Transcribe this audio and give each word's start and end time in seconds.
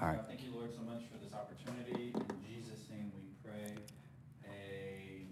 All 0.00 0.06
right. 0.06 0.20
Thank 0.28 0.44
you, 0.44 0.52
Lord, 0.54 0.70
so 0.72 0.82
much 0.82 1.02
for 1.10 1.18
this 1.18 1.34
opportunity. 1.34 2.12
In 2.14 2.36
Jesus' 2.46 2.88
name 2.88 3.10
we 3.16 3.22
pray. 3.42 3.74
Amen. 4.44 5.26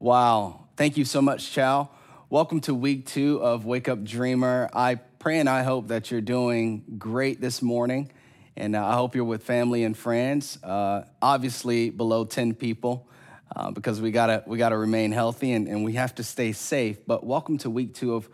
Wow. 0.00 0.66
Thank 0.76 0.96
you 0.96 1.04
so 1.04 1.22
much, 1.22 1.52
Chow. 1.52 1.90
Welcome 2.28 2.60
to 2.62 2.74
week 2.74 3.06
two 3.06 3.40
of 3.40 3.66
Wake 3.66 3.88
Up 3.88 4.02
Dreamer. 4.02 4.68
I 4.74 4.96
pray 4.96 5.38
and 5.38 5.48
I 5.48 5.62
hope 5.62 5.88
that 5.88 6.10
you're 6.10 6.20
doing 6.20 6.82
great 6.98 7.40
this 7.40 7.62
morning. 7.62 8.10
And 8.56 8.74
uh, 8.74 8.84
I 8.84 8.94
hope 8.94 9.14
you're 9.14 9.22
with 9.22 9.44
family 9.44 9.84
and 9.84 9.96
friends. 9.96 10.60
Uh, 10.64 11.04
obviously, 11.22 11.90
below 11.90 12.24
10 12.24 12.54
people. 12.54 13.08
Uh, 13.54 13.70
because 13.70 14.00
we 14.00 14.10
gotta 14.10 14.42
we 14.44 14.58
gotta 14.58 14.76
remain 14.76 15.12
healthy 15.12 15.52
and, 15.52 15.68
and 15.68 15.84
we 15.84 15.92
have 15.92 16.16
to 16.16 16.24
stay 16.24 16.50
safe. 16.50 16.98
But 17.06 17.24
welcome 17.24 17.58
to 17.58 17.70
week 17.70 17.94
two 17.94 18.14
of 18.14 18.28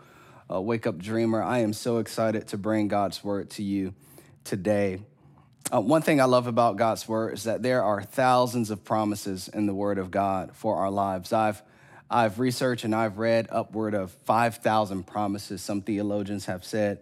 uh, 0.51 0.61
Wake 0.61 0.85
Up 0.87 0.97
Dreamer. 0.97 1.41
I 1.41 1.59
am 1.59 1.73
so 1.73 1.97
excited 1.97 2.47
to 2.49 2.57
bring 2.57 2.87
God's 2.87 3.23
word 3.23 3.49
to 3.51 3.63
you 3.63 3.93
today. 4.43 4.99
Uh, 5.73 5.81
one 5.81 6.01
thing 6.01 6.21
I 6.21 6.25
love 6.25 6.47
about 6.47 6.77
God's 6.77 7.07
word 7.07 7.33
is 7.33 7.43
that 7.45 7.63
there 7.63 7.83
are 7.83 8.01
thousands 8.03 8.69
of 8.69 8.83
promises 8.83 9.47
in 9.47 9.65
the 9.65 9.73
word 9.73 9.97
of 9.97 10.11
God 10.11 10.55
for 10.55 10.77
our 10.77 10.91
lives. 10.91 11.33
I've 11.33 11.61
I've 12.09 12.39
researched 12.39 12.83
and 12.83 12.93
I've 12.93 13.17
read 13.17 13.47
upward 13.51 13.95
of 13.95 14.11
5,000 14.11 15.07
promises, 15.07 15.61
some 15.61 15.81
theologians 15.81 16.45
have 16.45 16.63
said. 16.63 16.99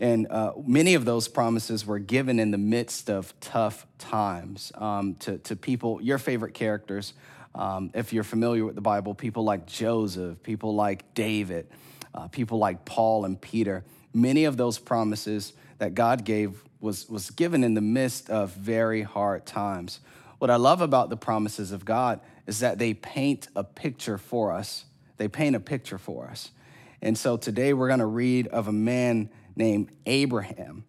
And 0.00 0.26
uh, 0.28 0.52
many 0.66 0.94
of 0.94 1.04
those 1.04 1.28
promises 1.28 1.86
were 1.86 2.00
given 2.00 2.40
in 2.40 2.50
the 2.50 2.58
midst 2.58 3.08
of 3.08 3.32
tough 3.40 3.86
times 3.98 4.72
um, 4.74 5.14
to, 5.20 5.38
to 5.38 5.56
people, 5.56 6.02
your 6.02 6.18
favorite 6.18 6.54
characters. 6.54 7.14
Um, 7.54 7.90
if 7.94 8.12
you're 8.12 8.24
familiar 8.24 8.64
with 8.64 8.74
the 8.74 8.82
Bible, 8.82 9.14
people 9.14 9.44
like 9.44 9.66
Joseph, 9.66 10.42
people 10.42 10.74
like 10.74 11.14
David, 11.14 11.68
uh, 12.16 12.28
people 12.28 12.58
like 12.58 12.84
Paul 12.84 13.24
and 13.24 13.40
Peter. 13.40 13.84
Many 14.14 14.44
of 14.44 14.56
those 14.56 14.78
promises 14.78 15.52
that 15.78 15.94
God 15.94 16.24
gave 16.24 16.62
was, 16.80 17.08
was 17.08 17.30
given 17.30 17.64
in 17.64 17.74
the 17.74 17.80
midst 17.80 18.30
of 18.30 18.52
very 18.52 19.02
hard 19.02 19.46
times. 19.46 20.00
What 20.38 20.50
I 20.50 20.56
love 20.56 20.80
about 20.80 21.10
the 21.10 21.16
promises 21.16 21.72
of 21.72 21.84
God 21.84 22.20
is 22.46 22.60
that 22.60 22.78
they 22.78 22.94
paint 22.94 23.48
a 23.56 23.64
picture 23.64 24.18
for 24.18 24.52
us. 24.52 24.84
They 25.16 25.28
paint 25.28 25.56
a 25.56 25.60
picture 25.60 25.98
for 25.98 26.28
us. 26.28 26.50
And 27.02 27.16
so 27.16 27.36
today 27.36 27.72
we're 27.72 27.88
going 27.88 28.00
to 28.00 28.06
read 28.06 28.46
of 28.48 28.68
a 28.68 28.72
man 28.72 29.30
named 29.54 29.90
Abraham. 30.04 30.84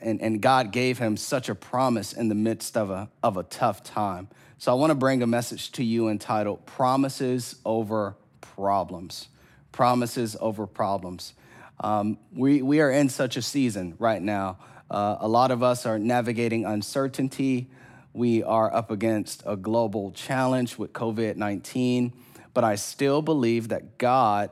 And, 0.00 0.20
and 0.20 0.42
God 0.42 0.72
gave 0.72 0.98
him 0.98 1.16
such 1.16 1.48
a 1.48 1.54
promise 1.54 2.12
in 2.12 2.28
the 2.28 2.34
midst 2.34 2.76
of 2.76 2.90
a, 2.90 3.08
of 3.22 3.36
a 3.36 3.42
tough 3.42 3.82
time. 3.82 4.28
So 4.58 4.72
I 4.72 4.74
want 4.74 4.90
to 4.90 4.94
bring 4.94 5.22
a 5.22 5.26
message 5.26 5.72
to 5.72 5.84
you 5.84 6.08
entitled 6.08 6.66
Promises 6.66 7.56
Over 7.64 8.16
Problems. 8.40 9.28
Promises 9.76 10.38
Over 10.40 10.66
Problems. 10.66 11.34
Um, 11.80 12.16
we, 12.32 12.62
we 12.62 12.80
are 12.80 12.90
in 12.90 13.10
such 13.10 13.36
a 13.36 13.42
season 13.42 13.94
right 13.98 14.22
now. 14.22 14.56
Uh, 14.90 15.18
a 15.20 15.28
lot 15.28 15.50
of 15.50 15.62
us 15.62 15.84
are 15.84 15.98
navigating 15.98 16.64
uncertainty. 16.64 17.68
We 18.14 18.42
are 18.42 18.74
up 18.74 18.90
against 18.90 19.42
a 19.44 19.54
global 19.54 20.12
challenge 20.12 20.78
with 20.78 20.94
COVID 20.94 21.36
19, 21.36 22.14
but 22.54 22.64
I 22.64 22.76
still 22.76 23.20
believe 23.20 23.68
that 23.68 23.98
God 23.98 24.48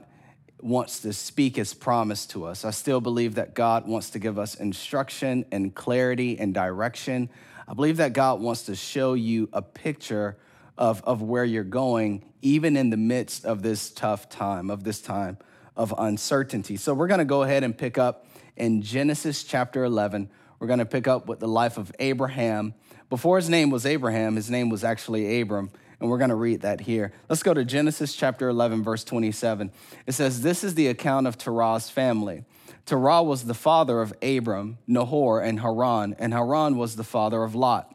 wants 0.61 1.01
to 1.01 1.15
speak 1.15 1.57
his 1.57 1.73
promise 1.73 2.27
to 2.27 2.45
us. 2.45 2.67
I 2.67 2.71
still 2.71 3.01
believe 3.01 3.37
that 3.37 3.55
God 3.55 3.89
wants 3.89 4.11
to 4.11 4.19
give 4.19 4.39
us 4.39 4.57
instruction 4.57 5.47
and 5.51 5.75
clarity 5.75 6.39
and 6.39 6.53
direction. 6.53 7.31
I 7.67 7.73
believe 7.73 7.97
that 7.97 8.13
God 8.13 8.43
wants 8.43 8.65
to 8.65 8.77
show 8.77 9.15
you 9.15 9.49
a 9.55 9.63
picture 9.63 10.37
of, 10.77 11.03
of 11.05 11.23
where 11.23 11.47
you're 11.47 11.65
going, 11.65 12.31
even 12.45 12.77
in 12.77 12.91
the 12.91 12.97
midst 12.97 13.45
of 13.45 13.63
this 13.63 13.91
tough 13.91 14.29
time, 14.29 14.71
of 14.71 14.85
this 14.85 15.01
time 15.01 15.39
of 15.77 15.93
uncertainty. 15.99 16.77
So 16.77 16.95
we're 16.95 17.09
going 17.09 17.19
to 17.19 17.25
go 17.25 17.43
ahead 17.43 17.65
and 17.65 17.77
pick 17.77 17.99
up 17.99 18.27
in 18.57 18.83
Genesis 18.83 19.43
chapter 19.43 19.83
11. 19.83 20.29
We're 20.59 20.67
going 20.67 20.79
to 20.79 20.87
pick 20.87 21.09
up 21.09 21.27
with 21.27 21.41
the 21.41 21.49
life 21.49 21.79
of 21.79 21.91
Abraham. 21.99 22.75
Before 23.11 23.37
his 23.37 23.49
name 23.49 23.71
was 23.71 23.87
Abraham, 23.87 24.37
his 24.37 24.51
name 24.51 24.69
was 24.69 24.85
actually 24.85 25.41
Abram 25.41 25.71
and 26.01 26.11
we're 26.11 26.19
going 26.19 26.31
to 26.31 26.37
read 26.37 26.61
that 26.63 26.83
here. 26.83 27.13
Let's 27.31 27.43
go 27.43 27.55
to 27.55 27.65
Genesis 27.65 28.15
chapter 28.15 28.49
11, 28.51 28.83
verse 28.83 29.05
27. 29.05 29.73
It 30.07 30.13
says, 30.13 30.43
This 30.43 30.63
is 30.63 30.75
the 30.75 30.89
account 30.89 31.27
of 31.27 31.39
Terah's 31.39 31.89
family. 31.89 32.45
Terah 32.85 33.23
was 33.23 33.45
the 33.45 33.55
father 33.55 34.03
of 34.03 34.13
Abram, 34.21 34.77
Nahor, 34.87 35.41
and 35.41 35.61
Haran, 35.61 36.15
and 36.19 36.35
Haran 36.35 36.77
was 36.77 36.97
the 36.97 37.05
father 37.05 37.43
of 37.43 37.55
Lot. 37.55 37.94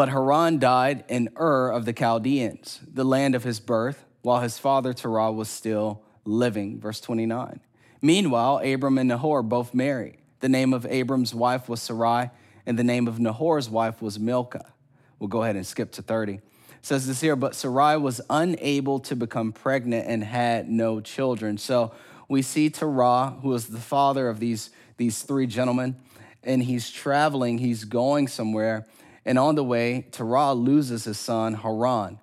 But 0.00 0.08
Haran 0.08 0.58
died 0.58 1.04
in 1.08 1.28
Ur 1.38 1.68
of 1.68 1.84
the 1.84 1.92
Chaldeans, 1.92 2.80
the 2.90 3.04
land 3.04 3.34
of 3.34 3.44
his 3.44 3.60
birth, 3.60 4.06
while 4.22 4.40
his 4.40 4.58
father 4.58 4.94
Terah 4.94 5.30
was 5.30 5.50
still 5.50 6.02
living. 6.24 6.80
Verse 6.80 7.02
29. 7.02 7.60
Meanwhile, 8.00 8.62
Abram 8.64 8.96
and 8.96 9.10
Nahor 9.10 9.42
both 9.42 9.74
married. 9.74 10.16
The 10.40 10.48
name 10.48 10.72
of 10.72 10.86
Abram's 10.86 11.34
wife 11.34 11.68
was 11.68 11.82
Sarai, 11.82 12.30
and 12.64 12.78
the 12.78 12.82
name 12.82 13.08
of 13.08 13.20
Nahor's 13.20 13.68
wife 13.68 14.00
was 14.00 14.18
Milcah. 14.18 14.72
We'll 15.18 15.28
go 15.28 15.42
ahead 15.42 15.56
and 15.56 15.66
skip 15.66 15.92
to 15.92 16.00
30 16.00 16.40
says 16.80 17.06
this 17.06 17.20
here, 17.20 17.36
but 17.36 17.54
Sarai 17.54 17.98
was 17.98 18.22
unable 18.30 19.00
to 19.00 19.14
become 19.14 19.52
pregnant 19.52 20.08
and 20.08 20.24
had 20.24 20.66
no 20.66 21.02
children. 21.02 21.58
So 21.58 21.92
we 22.26 22.40
see 22.40 22.70
Terah, 22.70 23.36
who 23.42 23.52
is 23.52 23.66
the 23.66 23.76
father 23.76 24.30
of 24.30 24.40
these, 24.40 24.70
these 24.96 25.20
three 25.20 25.46
gentlemen, 25.46 25.96
and 26.42 26.62
he's 26.62 26.90
traveling, 26.90 27.58
he's 27.58 27.84
going 27.84 28.28
somewhere, 28.28 28.86
and 29.24 29.38
on 29.38 29.54
the 29.54 29.64
way, 29.64 30.06
Terah 30.10 30.54
loses 30.54 31.04
his 31.04 31.18
son 31.18 31.54
Haran. 31.54 32.18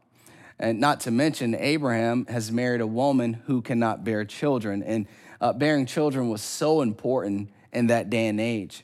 And 0.59 0.80
not 0.80 1.02
to 1.02 1.12
mention, 1.12 1.53
Abraham 1.56 2.25
has 2.28 2.52
married 2.52 2.81
a 2.81 2.88
woman 2.88 3.35
who 3.46 3.62
cannot 3.62 4.03
bear 4.03 4.25
children. 4.25 4.81
And 4.81 5.07
uh, 5.40 5.53
bearing 5.53 5.86
children 5.86 6.30
was 6.30 6.41
so 6.41 6.81
important 6.81 7.52
in 7.72 7.88
that 7.88 8.09
day 8.09 8.28
and 8.28 8.41
age 8.41 8.84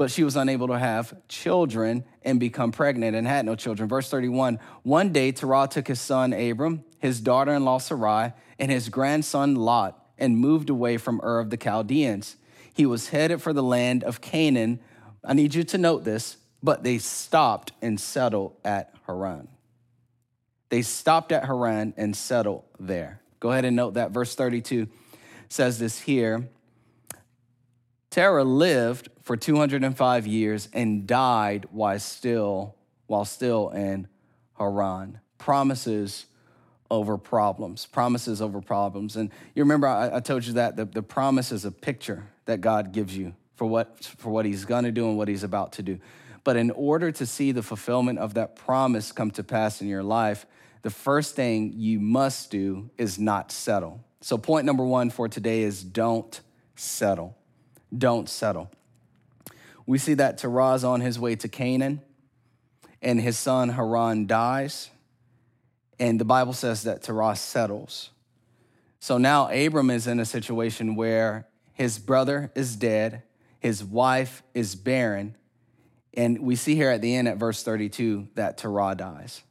but 0.00 0.10
she 0.10 0.24
was 0.24 0.34
unable 0.34 0.66
to 0.66 0.78
have 0.78 1.14
children 1.28 2.02
and 2.22 2.40
become 2.40 2.72
pregnant 2.72 3.14
and 3.14 3.26
had 3.26 3.44
no 3.44 3.54
children. 3.54 3.86
Verse 3.86 4.08
31 4.08 4.58
One 4.82 5.12
day, 5.12 5.30
Terah 5.30 5.68
took 5.70 5.88
his 5.88 6.00
son 6.00 6.32
Abram, 6.32 6.84
his 7.00 7.20
daughter 7.20 7.52
in 7.52 7.66
law 7.66 7.76
Sarai, 7.76 8.32
and 8.58 8.70
his 8.70 8.88
grandson 8.88 9.56
Lot 9.56 10.02
and 10.16 10.38
moved 10.38 10.70
away 10.70 10.96
from 10.96 11.20
Ur 11.22 11.38
of 11.38 11.50
the 11.50 11.58
Chaldeans. 11.58 12.36
He 12.72 12.86
was 12.86 13.10
headed 13.10 13.42
for 13.42 13.52
the 13.52 13.62
land 13.62 14.02
of 14.02 14.22
Canaan. 14.22 14.80
I 15.22 15.34
need 15.34 15.54
you 15.54 15.64
to 15.64 15.76
note 15.76 16.04
this, 16.04 16.38
but 16.62 16.82
they 16.82 16.98
stopped 16.98 17.72
and 17.80 18.00
settled 18.00 18.54
at 18.64 18.94
Haran. 19.06 19.48
They 20.68 20.82
stopped 20.82 21.32
at 21.32 21.44
Haran 21.44 21.94
and 21.96 22.16
settled 22.16 22.64
there. 22.78 23.20
Go 23.40 23.50
ahead 23.50 23.64
and 23.64 23.74
note 23.74 23.94
that. 23.94 24.10
Verse 24.10 24.34
32 24.34 24.86
says 25.48 25.78
this 25.78 25.98
here 26.00 26.48
Terah 28.10 28.44
lived 28.44 29.08
for 29.22 29.36
205 29.36 30.26
years 30.26 30.68
and 30.72 31.06
died 31.06 31.66
while 31.70 31.98
still, 31.98 32.74
while 33.06 33.24
still 33.24 33.70
in 33.70 34.08
Haran. 34.58 35.20
Promises 35.38 36.26
over 36.90 37.16
problems, 37.16 37.86
promises 37.86 38.42
over 38.42 38.60
problems. 38.60 39.16
And 39.16 39.30
you 39.54 39.62
remember 39.62 39.86
I, 39.86 40.16
I 40.16 40.20
told 40.20 40.44
you 40.44 40.54
that 40.54 40.76
the, 40.76 40.84
the 40.84 41.02
promise 41.02 41.52
is 41.52 41.64
a 41.64 41.70
picture 41.70 42.26
that 42.46 42.60
God 42.60 42.92
gives 42.92 43.16
you 43.16 43.34
for 43.54 43.64
what, 43.64 44.04
for 44.04 44.30
what 44.30 44.44
he's 44.44 44.64
gonna 44.64 44.90
do 44.90 45.08
and 45.08 45.16
what 45.16 45.28
he's 45.28 45.44
about 45.44 45.72
to 45.74 45.82
do. 45.82 46.00
But 46.44 46.56
in 46.56 46.70
order 46.70 47.12
to 47.12 47.26
see 47.26 47.52
the 47.52 47.62
fulfillment 47.62 48.18
of 48.18 48.34
that 48.34 48.56
promise 48.56 49.12
come 49.12 49.30
to 49.32 49.44
pass 49.44 49.80
in 49.80 49.88
your 49.88 50.02
life, 50.02 50.46
the 50.82 50.90
first 50.90 51.36
thing 51.36 51.74
you 51.76 52.00
must 52.00 52.50
do 52.50 52.90
is 52.96 53.18
not 53.18 53.52
settle. 53.52 54.04
So, 54.22 54.38
point 54.38 54.64
number 54.66 54.84
one 54.84 55.10
for 55.10 55.28
today 55.28 55.62
is 55.62 55.82
don't 55.82 56.40
settle 56.74 57.36
don't 57.96 58.28
settle. 58.28 58.70
We 59.86 59.98
see 59.98 60.14
that 60.14 60.38
Terah's 60.38 60.84
on 60.84 61.00
his 61.00 61.18
way 61.18 61.36
to 61.36 61.48
Canaan, 61.48 62.00
and 63.02 63.20
his 63.20 63.38
son 63.38 63.70
Haran 63.70 64.26
dies, 64.26 64.90
and 65.98 66.20
the 66.20 66.24
Bible 66.24 66.52
says 66.52 66.84
that 66.84 67.02
Terah 67.02 67.36
settles. 67.36 68.10
So 69.00 69.18
now 69.18 69.48
Abram 69.48 69.90
is 69.90 70.06
in 70.06 70.20
a 70.20 70.24
situation 70.24 70.94
where 70.94 71.48
his 71.72 71.98
brother 71.98 72.52
is 72.54 72.76
dead, 72.76 73.22
his 73.58 73.82
wife 73.82 74.42
is 74.54 74.74
barren, 74.74 75.36
and 76.14 76.40
we 76.40 76.56
see 76.56 76.74
here 76.74 76.90
at 76.90 77.00
the 77.00 77.14
end 77.14 77.28
at 77.28 77.36
verse 77.36 77.62
32 77.62 78.28
that 78.34 78.58
Terah 78.58 78.94
dies. 78.94 79.42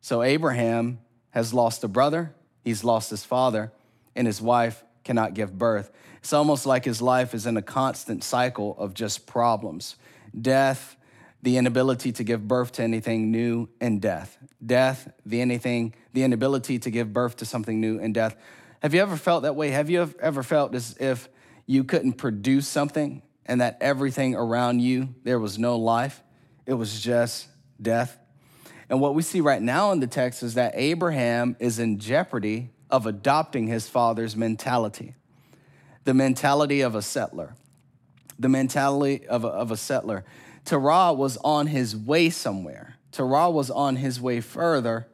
So 0.00 0.22
Abraham 0.22 0.98
has 1.30 1.54
lost 1.54 1.82
a 1.82 1.88
brother, 1.88 2.34
he's 2.62 2.84
lost 2.84 3.10
his 3.10 3.24
father, 3.24 3.72
and 4.14 4.26
his 4.26 4.40
wife 4.40 4.84
cannot 5.02 5.34
give 5.34 5.56
birth. 5.58 5.90
It's 6.18 6.32
almost 6.32 6.66
like 6.66 6.84
his 6.84 7.02
life 7.02 7.34
is 7.34 7.46
in 7.46 7.56
a 7.56 7.62
constant 7.62 8.24
cycle 8.24 8.76
of 8.78 8.94
just 8.94 9.26
problems 9.26 9.96
death, 10.40 10.96
the 11.42 11.56
inability 11.58 12.10
to 12.10 12.24
give 12.24 12.48
birth 12.48 12.72
to 12.72 12.82
anything 12.82 13.30
new, 13.30 13.68
and 13.80 14.00
death. 14.00 14.36
Death, 14.64 15.12
the 15.24 15.40
anything, 15.40 15.94
the 16.12 16.24
inability 16.24 16.78
to 16.80 16.90
give 16.90 17.12
birth 17.12 17.36
to 17.36 17.44
something 17.44 17.80
new, 17.80 18.00
and 18.00 18.14
death. 18.14 18.34
Have 18.80 18.94
you 18.94 19.00
ever 19.00 19.16
felt 19.16 19.42
that 19.42 19.54
way? 19.54 19.70
Have 19.70 19.90
you 19.90 20.12
ever 20.20 20.42
felt 20.42 20.74
as 20.74 20.96
if 20.98 21.28
you 21.66 21.84
couldn't 21.84 22.14
produce 22.14 22.66
something 22.66 23.22
and 23.46 23.60
that 23.60 23.78
everything 23.80 24.34
around 24.34 24.80
you, 24.80 25.14
there 25.22 25.38
was 25.38 25.58
no 25.58 25.76
life? 25.76 26.22
It 26.66 26.74
was 26.74 27.00
just 27.00 27.48
death. 27.80 28.18
And 28.88 29.00
what 29.00 29.14
we 29.14 29.22
see 29.22 29.40
right 29.40 29.62
now 29.62 29.92
in 29.92 30.00
the 30.00 30.06
text 30.06 30.42
is 30.42 30.54
that 30.54 30.72
Abraham 30.76 31.56
is 31.58 31.78
in 31.78 31.98
jeopardy 31.98 32.70
of 32.90 33.06
adopting 33.06 33.66
his 33.66 33.88
father's 33.88 34.36
mentality 34.36 35.14
the 36.04 36.14
mentality 36.14 36.82
of 36.82 36.94
a 36.94 37.00
settler. 37.02 37.54
the 38.38 38.48
mentality 38.48 39.26
of 39.26 39.44
a, 39.44 39.48
of 39.48 39.70
a 39.70 39.76
settler. 39.76 40.24
Terah 40.64 41.12
was 41.12 41.36
on 41.38 41.66
his 41.68 41.96
way 41.96 42.30
somewhere. 42.30 42.96
Terah 43.12 43.50
was 43.50 43.70
on 43.70 43.96
his 43.96 44.20
way 44.20 44.40
further, 44.40 45.06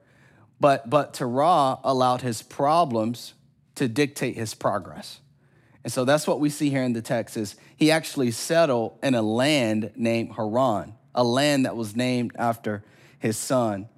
but, 0.58 0.88
but 0.88 1.14
Terah 1.14 1.78
allowed 1.84 2.22
his 2.22 2.42
problems 2.42 3.34
to 3.74 3.88
dictate 3.88 4.36
his 4.36 4.54
progress. 4.54 5.20
And 5.82 5.92
so 5.92 6.04
that's 6.04 6.26
what 6.26 6.40
we 6.40 6.50
see 6.50 6.70
here 6.70 6.82
in 6.82 6.92
the 6.92 7.02
text 7.02 7.36
is 7.36 7.56
he 7.76 7.90
actually 7.90 8.30
settled 8.32 8.98
in 9.02 9.14
a 9.14 9.22
land 9.22 9.92
named 9.96 10.34
Haran, 10.34 10.94
a 11.14 11.24
land 11.24 11.64
that 11.64 11.76
was 11.76 11.96
named 11.96 12.32
after 12.36 12.84
his 13.18 13.36
son. 13.36 13.88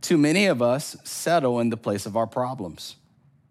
Too 0.00 0.18
many 0.18 0.46
of 0.46 0.62
us 0.62 0.96
settle 1.04 1.60
in 1.60 1.70
the 1.70 1.76
place 1.76 2.06
of 2.06 2.16
our 2.16 2.26
problems. 2.26 2.96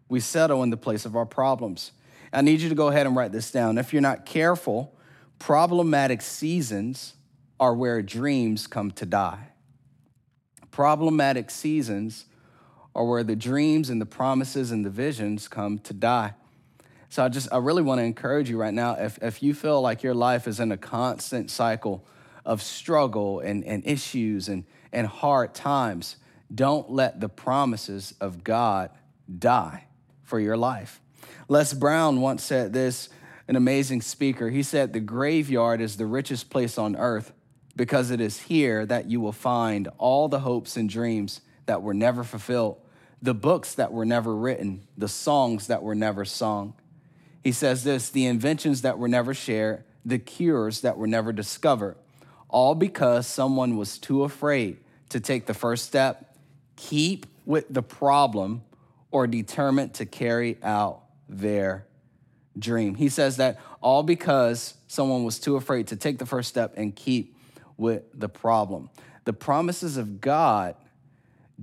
We 0.07 0.19
settle 0.19 0.63
in 0.63 0.69
the 0.69 0.77
place 0.77 1.05
of 1.05 1.15
our 1.15 1.25
problems. 1.25 1.91
I 2.31 2.41
need 2.41 2.61
you 2.61 2.69
to 2.69 2.75
go 2.75 2.87
ahead 2.87 3.05
and 3.05 3.15
write 3.15 3.31
this 3.31 3.51
down. 3.51 3.77
If 3.77 3.91
you're 3.91 4.01
not 4.01 4.25
careful, 4.25 4.95
problematic 5.39 6.21
seasons 6.21 7.13
are 7.59 7.73
where 7.73 8.01
dreams 8.01 8.67
come 8.67 8.91
to 8.91 9.05
die. 9.05 9.49
Problematic 10.71 11.51
seasons 11.51 12.25
are 12.95 13.05
where 13.05 13.23
the 13.23 13.35
dreams 13.35 13.89
and 13.89 13.99
the 13.99 14.05
promises 14.05 14.71
and 14.71 14.85
the 14.85 14.89
visions 14.89 15.47
come 15.47 15.79
to 15.79 15.93
die. 15.93 16.33
So 17.13 17.23
I 17.23 17.29
just, 17.29 17.47
I 17.51 17.57
really 17.57 17.83
want 17.83 17.99
to 17.99 18.03
encourage 18.03 18.49
you 18.49 18.57
right 18.57 18.73
now. 18.73 18.95
If, 18.95 19.19
if 19.21 19.43
you 19.43 19.53
feel 19.53 19.79
like 19.83 20.01
your 20.01 20.15
life 20.15 20.47
is 20.47 20.59
in 20.59 20.71
a 20.71 20.77
constant 20.77 21.51
cycle 21.51 22.03
of 22.43 22.59
struggle 22.59 23.39
and, 23.39 23.63
and 23.65 23.85
issues 23.85 24.49
and, 24.49 24.65
and 24.91 25.05
hard 25.05 25.53
times, 25.53 26.15
don't 26.55 26.89
let 26.89 27.19
the 27.19 27.29
promises 27.29 28.15
of 28.19 28.43
God 28.43 28.89
die 29.37 29.85
for 30.23 30.39
your 30.39 30.57
life. 30.57 31.01
Les 31.49 31.71
Brown 31.75 32.19
once 32.19 32.43
said 32.43 32.73
this, 32.73 33.09
an 33.47 33.55
amazing 33.55 34.01
speaker. 34.01 34.49
He 34.49 34.63
said, 34.63 34.91
The 34.91 34.99
graveyard 34.99 35.81
is 35.81 35.97
the 35.97 36.07
richest 36.07 36.49
place 36.49 36.79
on 36.79 36.95
earth 36.95 37.31
because 37.75 38.09
it 38.09 38.21
is 38.21 38.39
here 38.39 38.87
that 38.87 39.05
you 39.05 39.21
will 39.21 39.31
find 39.31 39.87
all 39.99 40.29
the 40.29 40.39
hopes 40.39 40.75
and 40.75 40.89
dreams 40.89 41.41
that 41.67 41.83
were 41.83 41.93
never 41.93 42.23
fulfilled, 42.23 42.81
the 43.21 43.35
books 43.35 43.75
that 43.75 43.93
were 43.93 44.03
never 44.03 44.35
written, 44.35 44.87
the 44.97 45.07
songs 45.07 45.67
that 45.67 45.83
were 45.83 45.93
never 45.93 46.25
sung. 46.25 46.73
He 47.43 47.51
says 47.51 47.83
this 47.83 48.09
the 48.09 48.25
inventions 48.25 48.81
that 48.81 48.97
were 48.97 49.07
never 49.07 49.33
shared, 49.33 49.83
the 50.05 50.19
cures 50.19 50.81
that 50.81 50.97
were 50.97 51.07
never 51.07 51.33
discovered, 51.33 51.97
all 52.49 52.75
because 52.75 53.27
someone 53.27 53.77
was 53.77 53.97
too 53.97 54.23
afraid 54.23 54.77
to 55.09 55.19
take 55.19 55.45
the 55.45 55.53
first 55.53 55.85
step, 55.85 56.37
keep 56.75 57.25
with 57.45 57.65
the 57.69 57.83
problem, 57.83 58.63
or 59.11 59.27
determined 59.27 59.93
to 59.95 60.05
carry 60.05 60.57
out 60.63 61.03
their 61.27 61.85
dream. 62.57 62.95
He 62.95 63.09
says 63.09 63.37
that 63.37 63.59
all 63.81 64.03
because 64.03 64.75
someone 64.87 65.23
was 65.23 65.39
too 65.39 65.55
afraid 65.55 65.87
to 65.87 65.95
take 65.95 66.19
the 66.19 66.25
first 66.25 66.49
step 66.49 66.73
and 66.77 66.95
keep 66.95 67.35
with 67.77 68.03
the 68.13 68.29
problem. 68.29 68.89
The 69.25 69.33
promises 69.33 69.97
of 69.97 70.21
God 70.21 70.75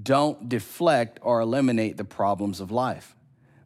don't 0.01 0.49
deflect 0.49 1.19
or 1.23 1.41
eliminate 1.41 1.97
the 1.97 2.05
problems 2.05 2.61
of 2.61 2.71
life, 2.71 3.15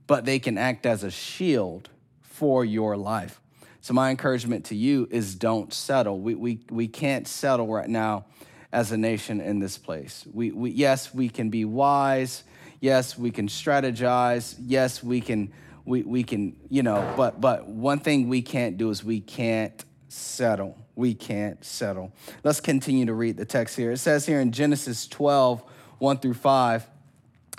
but 0.07 0.25
they 0.25 0.39
can 0.39 0.59
act 0.59 0.87
as 0.87 1.03
a 1.03 1.11
shield 1.11 1.91
for 2.35 2.65
your 2.65 2.97
life. 2.97 3.41
So, 3.81 3.95
my 3.95 4.11
encouragement 4.11 4.65
to 4.67 4.75
you 4.75 5.07
is 5.11 5.37
don't 5.37 5.73
settle. 5.73 6.19
We, 6.19 6.35
we, 6.35 6.59
we 6.69 6.89
can't 6.89 7.29
settle 7.29 7.69
right 7.69 7.89
now 7.89 8.25
as 8.73 8.91
a 8.91 8.97
nation 8.97 9.41
in 9.41 9.61
this 9.61 9.79
place. 9.79 10.27
We, 10.33 10.51
we, 10.51 10.71
yes, 10.71 11.15
we 11.15 11.29
can 11.29 11.49
be 11.49 11.65
wise. 11.65 12.43
Yes, 12.81 13.17
we 13.17 13.31
can 13.31 13.47
strategize. 13.47 14.57
Yes, 14.59 15.01
we 15.01 15.21
can, 15.21 15.53
we, 15.85 16.03
we 16.03 16.25
can, 16.25 16.57
you 16.71 16.83
know, 16.83 17.15
but, 17.17 17.41
but 17.41 17.69
one 17.69 18.01
thing 18.01 18.29
we 18.29 18.43
can't 18.43 18.77
do 18.77 18.91
is 18.91 19.05
we 19.05 19.21
can't 19.21 19.85
settle. 20.09 20.77
We 20.97 21.15
can't 21.15 21.65
settle. 21.65 22.13
Let's 22.43 22.61
continue 22.61 23.07
to 23.07 23.15
read 23.15 23.37
the 23.37 23.45
text 23.45 23.77
here. 23.77 23.93
It 23.93 23.99
says 23.99 24.27
here 24.27 24.41
in 24.41 24.51
Genesis 24.51 25.07
12, 25.07 25.63
1 25.99 26.19
through 26.19 26.35
5, 26.35 26.87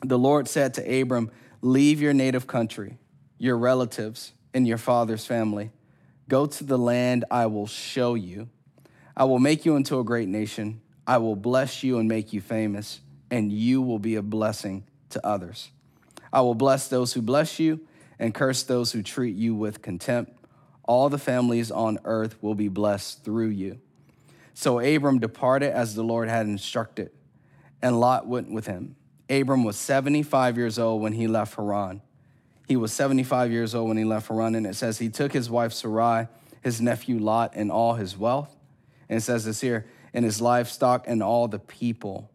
the 0.04 0.20
Lord 0.20 0.50
said 0.50 0.74
to 0.74 1.02
Abram, 1.02 1.32
Leave 1.62 2.02
your 2.02 2.14
native 2.14 2.46
country, 2.46 2.98
your 3.38 3.58
relatives, 3.58 4.34
and 4.56 4.68
your 4.68 4.80
father's 4.80 5.26
family. 5.26 5.70
Go 6.28 6.48
to 6.48 6.64
the 6.64 6.80
land 6.80 7.26
I 7.30 7.46
will 7.46 7.68
show 7.68 8.16
you. 8.16 8.50
I 9.16 9.26
will 9.26 9.38
make 9.38 9.66
you 9.66 9.76
into 9.76 10.00
a 10.00 10.04
great 10.04 10.28
nation. 10.28 10.82
I 11.06 11.20
will 11.20 11.36
bless 11.36 11.84
you 11.84 12.00
and 12.00 12.10
make 12.10 12.34
you 12.34 12.42
famous, 12.42 13.02
and 13.30 13.52
you 13.52 13.84
will 13.84 14.00
be 14.00 14.16
a 14.16 14.24
blessing 14.24 14.86
to 15.12 15.24
others. 15.24 15.70
I 16.34 16.42
will 16.42 16.56
bless 16.56 16.88
those 16.88 17.14
who 17.14 17.22
bless 17.22 17.60
you 17.60 17.82
and 18.18 18.34
curse 18.34 18.64
those 18.64 18.92
who 18.92 19.04
treat 19.04 19.36
you 19.36 19.54
with 19.54 19.84
contempt 19.84 20.32
all 20.88 21.10
the 21.10 21.18
families 21.18 21.72
on 21.72 21.98
earth 22.06 22.42
will 22.42 22.56
be 22.56 22.68
blessed 22.68 23.24
through 23.24 23.50
you. 23.50 23.80
So 24.54 24.80
Abram 24.80 25.20
departed 25.20 25.72
as 25.74 25.96
the 25.96 26.04
Lord 26.04 26.30
had 26.30 26.46
instructed, 26.46 27.12
and 27.82 28.00
Lot 28.00 28.28
went 28.28 28.52
with 28.52 28.68
him. 28.68 28.96
Abram 29.30 29.64
was 29.64 29.78
75 29.78 30.58
years 30.58 30.78
old 30.78 31.02
when 31.02 31.14
he 31.14 31.28
left 31.28 31.56
Haran. 31.56 32.02
He 32.68 32.76
was 32.76 32.92
75 32.94 33.52
years 33.52 33.76
old 33.76 33.90
when 33.90 33.98
he 33.98 34.04
left 34.04 34.28
for 34.28 34.36
Haran, 34.36 34.56
and 34.56 34.66
it 34.66 34.76
says 34.76 34.98
he 34.98 35.10
took 35.10 35.32
his 35.32 35.50
wife 35.50 35.74
Sarai, 35.74 36.28
his 36.62 36.82
nephew 36.82 37.20
Lot, 37.20 37.54
and 37.56 37.72
all 37.72 37.94
his 37.94 38.18
wealth. 38.18 38.56
And 39.08 39.18
it 39.18 39.22
says 39.22 39.46
this 39.46 39.62
here, 39.62 39.86
and 40.14 40.26
his 40.26 40.42
livestock 40.42 41.06
and 41.08 41.22
all 41.22 41.48
the 41.48 41.60
people 41.60 42.32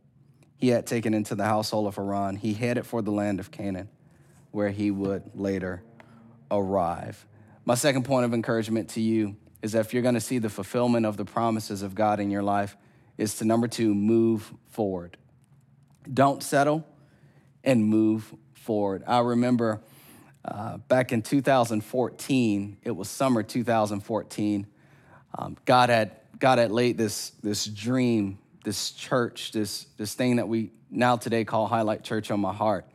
he 0.56 0.68
had 0.68 0.86
taken 0.86 1.14
into 1.14 1.34
the 1.34 1.44
household 1.44 1.86
of 1.86 1.96
Haran. 1.96 2.36
He 2.36 2.52
headed 2.52 2.86
for 2.86 3.02
the 3.02 3.10
land 3.10 3.40
of 3.40 3.50
Canaan, 3.50 3.88
where 4.50 4.70
he 4.70 4.90
would 4.90 5.30
later 5.34 5.82
arrive. 6.50 7.26
My 7.64 7.74
second 7.74 8.04
point 8.04 8.24
of 8.24 8.34
encouragement 8.34 8.90
to 8.90 9.00
you 9.00 9.36
is 9.62 9.72
that 9.72 9.80
if 9.80 9.94
you're 9.94 10.02
going 10.02 10.14
to 10.14 10.20
see 10.20 10.38
the 10.38 10.50
fulfillment 10.50 11.06
of 11.06 11.16
the 11.16 11.24
promises 11.24 11.82
of 11.82 11.94
God 11.94 12.20
in 12.20 12.30
your 12.30 12.42
life, 12.42 12.76
is 13.18 13.36
to 13.36 13.44
number 13.44 13.68
two, 13.68 13.94
move 13.94 14.52
forward. 14.68 15.16
Don't 16.12 16.42
settle 16.42 16.86
and 17.62 17.84
move 17.84 18.34
forward. 18.54 19.02
I 19.06 19.20
remember 19.20 19.80
uh, 20.44 20.78
back 20.78 21.12
in 21.12 21.22
2014, 21.22 22.76
it 22.82 22.90
was 22.90 23.08
summer 23.08 23.42
2014. 23.42 24.66
Um, 25.38 25.56
God 25.64 25.90
had 25.90 26.16
God 26.38 26.58
had 26.58 26.70
laid 26.70 26.96
this 26.96 27.30
this 27.42 27.66
dream, 27.66 28.38
this 28.64 28.90
church, 28.90 29.52
this 29.52 29.86
this 29.96 30.14
thing 30.14 30.36
that 30.36 30.48
we 30.48 30.70
now 30.90 31.16
today 31.16 31.44
call 31.44 31.66
Highlight 31.66 32.02
Church 32.02 32.30
on 32.30 32.40
my 32.40 32.52
heart, 32.52 32.86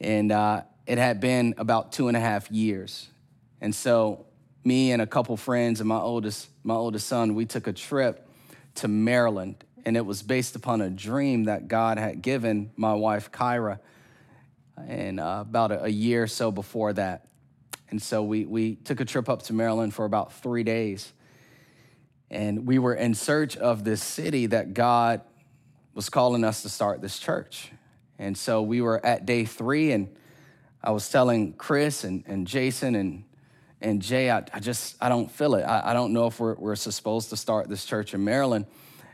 and 0.00 0.32
uh, 0.32 0.62
it 0.86 0.98
had 0.98 1.20
been 1.20 1.54
about 1.56 1.92
two 1.92 2.08
and 2.08 2.16
a 2.16 2.20
half 2.20 2.50
years. 2.50 3.08
And 3.60 3.74
so 3.74 4.26
me 4.64 4.92
and 4.92 5.00
a 5.00 5.06
couple 5.06 5.36
friends 5.36 5.80
and 5.80 5.88
my 5.88 6.00
oldest, 6.00 6.48
my 6.64 6.74
oldest 6.74 7.06
son, 7.06 7.34
we 7.34 7.46
took 7.46 7.66
a 7.66 7.72
trip 7.72 8.28
to 8.76 8.88
Maryland. 8.88 9.64
And 9.84 9.96
it 9.96 10.04
was 10.04 10.22
based 10.22 10.56
upon 10.56 10.80
a 10.80 10.90
dream 10.90 11.44
that 11.44 11.68
God 11.68 11.98
had 11.98 12.22
given 12.22 12.70
my 12.76 12.92
wife, 12.92 13.32
Kyra, 13.32 13.78
and 14.88 15.20
uh, 15.20 15.38
about 15.40 15.72
a, 15.72 15.84
a 15.84 15.88
year 15.88 16.24
or 16.24 16.26
so 16.26 16.50
before 16.50 16.92
that. 16.92 17.28
And 17.90 18.00
so 18.00 18.22
we, 18.22 18.44
we 18.44 18.76
took 18.76 19.00
a 19.00 19.04
trip 19.04 19.28
up 19.28 19.42
to 19.42 19.52
Maryland 19.52 19.94
for 19.94 20.04
about 20.04 20.32
three 20.32 20.62
days. 20.62 21.12
And 22.30 22.66
we 22.66 22.78
were 22.78 22.94
in 22.94 23.14
search 23.14 23.56
of 23.56 23.82
this 23.82 24.02
city 24.02 24.46
that 24.46 24.74
God 24.74 25.22
was 25.94 26.08
calling 26.08 26.44
us 26.44 26.62
to 26.62 26.68
start 26.68 27.00
this 27.00 27.18
church. 27.18 27.72
And 28.18 28.38
so 28.38 28.62
we 28.62 28.80
were 28.80 29.04
at 29.04 29.26
day 29.26 29.44
three, 29.44 29.92
and 29.92 30.14
I 30.84 30.90
was 30.92 31.08
telling 31.10 31.54
Chris 31.54 32.04
and, 32.04 32.22
and 32.26 32.46
Jason 32.46 32.94
and 32.94 33.24
and 33.82 34.02
Jay, 34.02 34.30
I, 34.30 34.44
I 34.52 34.60
just, 34.60 34.96
I 35.00 35.08
don't 35.08 35.30
feel 35.30 35.54
it. 35.54 35.62
I, 35.62 35.90
I 35.90 35.92
don't 35.94 36.12
know 36.12 36.26
if 36.26 36.38
we're, 36.38 36.54
we're 36.56 36.76
supposed 36.76 37.30
to 37.30 37.36
start 37.38 37.68
this 37.68 37.84
church 37.86 38.12
in 38.12 38.22
Maryland. 38.22 38.66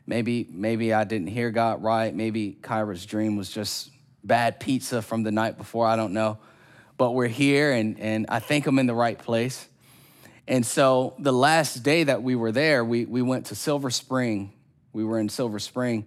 Maybe, 0.09 0.47
maybe 0.51 0.93
I 0.93 1.05
didn't 1.05 1.29
hear 1.29 1.53
God 1.53 1.85
right. 1.85 2.13
Maybe 2.13 2.59
Kyra's 2.63 3.07
dream 3.07 3.37
was 3.37 3.49
just 3.49 3.91
bad 4.27 4.61
pizza 4.61 5.03
from 5.03 5.23
the 5.23 5.31
night 5.31 5.57
before. 5.57 5.87
I 5.87 5.97
don't 5.97 6.13
know. 6.13 6.39
But 6.97 7.13
we're 7.13 7.29
here, 7.29 7.73
and, 7.73 8.01
and 8.01 8.27
I 8.29 8.39
think 8.39 8.67
I'm 8.67 8.79
in 8.79 8.87
the 8.87 8.95
right 8.95 9.19
place. 9.19 9.69
And 10.49 10.65
so 10.65 11.15
the 11.19 11.33
last 11.33 11.83
day 11.83 12.05
that 12.05 12.23
we 12.23 12.37
were 12.37 12.53
there, 12.53 12.85
we, 12.85 13.05
we 13.05 13.21
went 13.21 13.47
to 13.47 13.55
Silver 13.55 13.91
Spring. 13.91 14.53
We 14.93 15.05
were 15.05 15.19
in 15.19 15.29
Silver 15.29 15.59
Spring. 15.59 16.07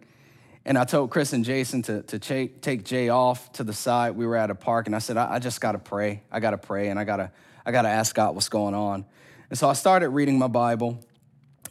And 0.66 0.78
I 0.78 0.86
told 0.86 1.12
Chris 1.12 1.34
and 1.34 1.46
Jason 1.46 1.84
to, 1.84 2.02
to 2.04 2.20
take, 2.20 2.62
take 2.62 2.86
Jay 2.86 3.10
off 3.10 3.52
to 3.54 3.64
the 3.64 3.74
side. 3.74 4.16
We 4.16 4.26
were 4.26 4.36
at 4.36 4.50
a 4.50 4.56
park, 4.56 4.88
and 4.88 4.96
I 4.96 5.00
said, 5.00 5.18
I, 5.18 5.36
I 5.36 5.40
just 5.40 5.62
got 5.62 5.74
to 5.74 5.80
pray. 5.80 6.24
I 6.32 6.40
got 6.40 6.52
to 6.52 6.58
pray, 6.58 6.90
and 6.90 7.00
I 7.00 7.04
got 7.04 7.18
to 7.18 7.32
I 7.66 7.72
got 7.72 7.84
to 7.84 7.90
ask 7.90 8.16
God 8.16 8.34
what's 8.34 8.50
going 8.50 8.74
on. 8.74 9.06
And 9.50 9.60
so 9.60 9.70
I 9.70 9.74
started 9.74 10.10
reading 10.10 10.40
my 10.40 10.48
Bible, 10.48 11.04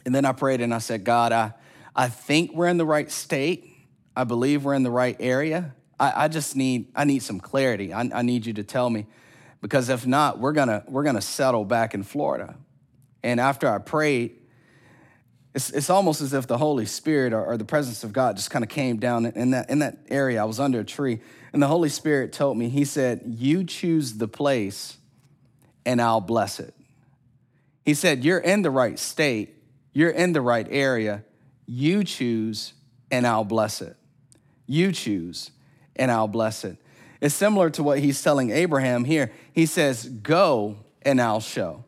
and 0.05 0.15
then 0.15 0.23
I 0.23 0.31
prayed 0.31 0.61
and 0.61 0.73
I 0.73 0.77
said, 0.77 1.03
God, 1.03 1.33
I, 1.33 1.53
I 1.95 2.07
think 2.07 2.53
we're 2.53 2.67
in 2.67 2.77
the 2.77 2.85
right 2.85 3.11
state. 3.11 3.69
I 4.15 4.23
believe 4.23 4.63
we're 4.63 4.75
in 4.75 4.83
the 4.83 4.91
right 4.91 5.17
area. 5.19 5.75
I, 5.99 6.25
I 6.25 6.27
just 6.27 6.55
need, 6.55 6.91
I 6.95 7.03
need 7.03 7.23
some 7.23 7.39
clarity. 7.39 7.93
I, 7.93 8.09
I 8.13 8.21
need 8.21 8.45
you 8.45 8.53
to 8.53 8.63
tell 8.63 8.89
me, 8.89 9.05
because 9.61 9.89
if 9.89 10.07
not, 10.07 10.39
we're 10.39 10.53
gonna, 10.53 10.83
we're 10.87 11.03
gonna 11.03 11.21
settle 11.21 11.65
back 11.65 11.93
in 11.93 12.03
Florida. 12.03 12.55
And 13.23 13.39
after 13.39 13.67
I 13.67 13.79
prayed, 13.79 14.35
it's, 15.53 15.71
it's 15.71 15.89
almost 15.89 16.21
as 16.21 16.33
if 16.33 16.47
the 16.47 16.57
Holy 16.57 16.85
Spirit 16.85 17.33
or, 17.33 17.43
or 17.43 17.57
the 17.57 17.65
presence 17.65 18.03
of 18.03 18.13
God 18.13 18.37
just 18.37 18.51
kind 18.51 18.63
of 18.63 18.69
came 18.69 18.97
down 18.97 19.25
in 19.25 19.51
that, 19.51 19.69
in 19.69 19.79
that 19.79 19.97
area. 20.09 20.41
I 20.41 20.45
was 20.45 20.59
under 20.59 20.81
a 20.81 20.85
tree, 20.85 21.19
and 21.51 21.61
the 21.61 21.67
Holy 21.67 21.89
Spirit 21.89 22.31
told 22.31 22.57
me, 22.57 22.69
He 22.69 22.85
said, 22.85 23.21
You 23.25 23.63
choose 23.63 24.13
the 24.13 24.27
place 24.27 24.97
and 25.85 26.01
I'll 26.01 26.21
bless 26.21 26.59
it. 26.59 26.75
He 27.83 27.95
said, 27.95 28.23
You're 28.23 28.39
in 28.39 28.61
the 28.61 28.69
right 28.69 28.99
state, 28.99 29.55
you're 29.93 30.11
in 30.11 30.33
the 30.33 30.41
right 30.41 30.67
area. 30.69 31.23
You 31.65 32.03
choose, 32.03 32.73
and 33.11 33.27
I'll 33.27 33.43
bless 33.43 33.81
it. 33.81 33.95
You 34.65 34.91
choose, 34.91 35.51
and 35.99 36.09
I'll 36.09 36.27
bless 36.27 36.63
it. 36.63 36.77
It's 37.21 37.35
similar 37.35 37.69
to 37.71 37.83
what 37.83 37.99
he's 37.99 38.23
telling 38.23 38.49
Abraham 38.49 39.03
here. 39.03 39.31
He 39.53 39.65
says, 39.65 40.05
Go, 40.05 40.77
and 41.03 41.21
I'll 41.21 41.41
show. 41.41 41.83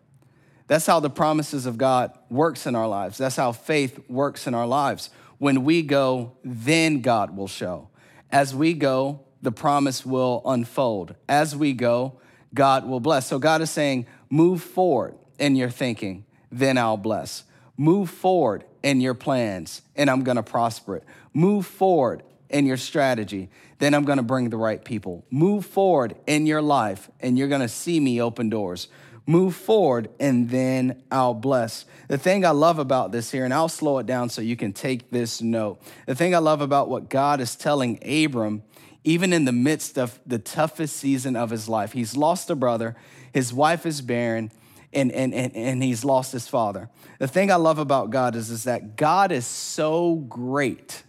That's 0.67 0.85
how 0.85 0.99
the 0.99 1.09
promises 1.09 1.65
of 1.65 1.77
God 1.77 2.11
works 2.29 2.67
in 2.67 2.75
our 2.75 2.87
lives. 2.87 3.17
That's 3.17 3.37
how 3.37 3.51
faith 3.51 3.99
works 4.09 4.45
in 4.45 4.53
our 4.53 4.67
lives. 4.67 5.09
When 5.37 5.63
we 5.63 5.81
go, 5.81 6.33
then 6.43 7.01
God 7.01 7.35
will 7.35 7.47
show. 7.47 7.89
As 8.31 8.53
we 8.53 8.73
go, 8.73 9.21
the 9.41 9.51
promise 9.51 10.05
will 10.05 10.41
unfold. 10.45 11.15
As 11.27 11.55
we 11.55 11.73
go, 11.73 12.19
God 12.53 12.87
will 12.87 12.99
bless. 12.99 13.27
So 13.27 13.39
God 13.39 13.61
is 13.61 13.71
saying, 13.71 14.05
move 14.29 14.61
forward 14.61 15.15
in 15.39 15.55
your 15.55 15.69
thinking, 15.69 16.25
then 16.51 16.77
I'll 16.77 16.97
bless. 16.97 17.43
Move 17.75 18.09
forward 18.09 18.63
in 18.83 19.01
your 19.01 19.13
plans, 19.13 19.81
and 19.95 20.09
I'm 20.09 20.23
gonna 20.23 20.43
prosper 20.43 20.97
it. 20.97 21.03
Move 21.33 21.65
forward 21.65 22.23
in 22.51 22.65
your 22.65 22.77
strategy, 22.77 23.49
then 23.79 23.93
I'm 23.93 24.05
gonna 24.05 24.23
bring 24.23 24.49
the 24.49 24.57
right 24.57 24.83
people. 24.83 25.25
Move 25.29 25.65
forward 25.65 26.15
in 26.27 26.45
your 26.45 26.61
life, 26.61 27.09
and 27.19 27.37
you're 27.37 27.47
gonna 27.47 27.67
see 27.67 27.99
me 27.99 28.21
open 28.21 28.49
doors 28.49 28.87
move 29.25 29.55
forward, 29.55 30.09
and 30.19 30.49
then 30.49 31.03
I'll 31.11 31.33
bless. 31.33 31.85
The 32.07 32.17
thing 32.17 32.45
I 32.45 32.51
love 32.51 32.79
about 32.79 33.11
this 33.11 33.31
here, 33.31 33.45
and 33.45 33.53
I'll 33.53 33.69
slow 33.69 33.99
it 33.99 34.05
down 34.05 34.29
so 34.29 34.41
you 34.41 34.55
can 34.55 34.73
take 34.73 35.09
this 35.11 35.41
note. 35.41 35.81
The 36.05 36.15
thing 36.15 36.35
I 36.35 36.39
love 36.39 36.61
about 36.61 36.89
what 36.89 37.09
God 37.09 37.39
is 37.39 37.55
telling 37.55 37.99
Abram, 38.07 38.63
even 39.03 39.33
in 39.33 39.45
the 39.45 39.51
midst 39.51 39.97
of 39.97 40.19
the 40.25 40.39
toughest 40.39 40.97
season 40.97 41.35
of 41.35 41.49
his 41.49 41.69
life, 41.69 41.93
he's 41.93 42.15
lost 42.15 42.49
a 42.49 42.55
brother, 42.55 42.95
his 43.33 43.53
wife 43.53 43.85
is 43.85 44.01
barren, 44.01 44.51
and, 44.93 45.11
and, 45.11 45.33
and, 45.33 45.55
and 45.55 45.81
he's 45.81 46.03
lost 46.03 46.33
his 46.33 46.47
father. 46.47 46.89
The 47.19 47.27
thing 47.27 47.51
I 47.51 47.55
love 47.55 47.79
about 47.79 48.09
God 48.09 48.35
is, 48.35 48.49
is 48.49 48.65
that 48.65 48.97
God 48.97 49.31
is 49.31 49.45
so 49.45 50.15
great 50.15 51.03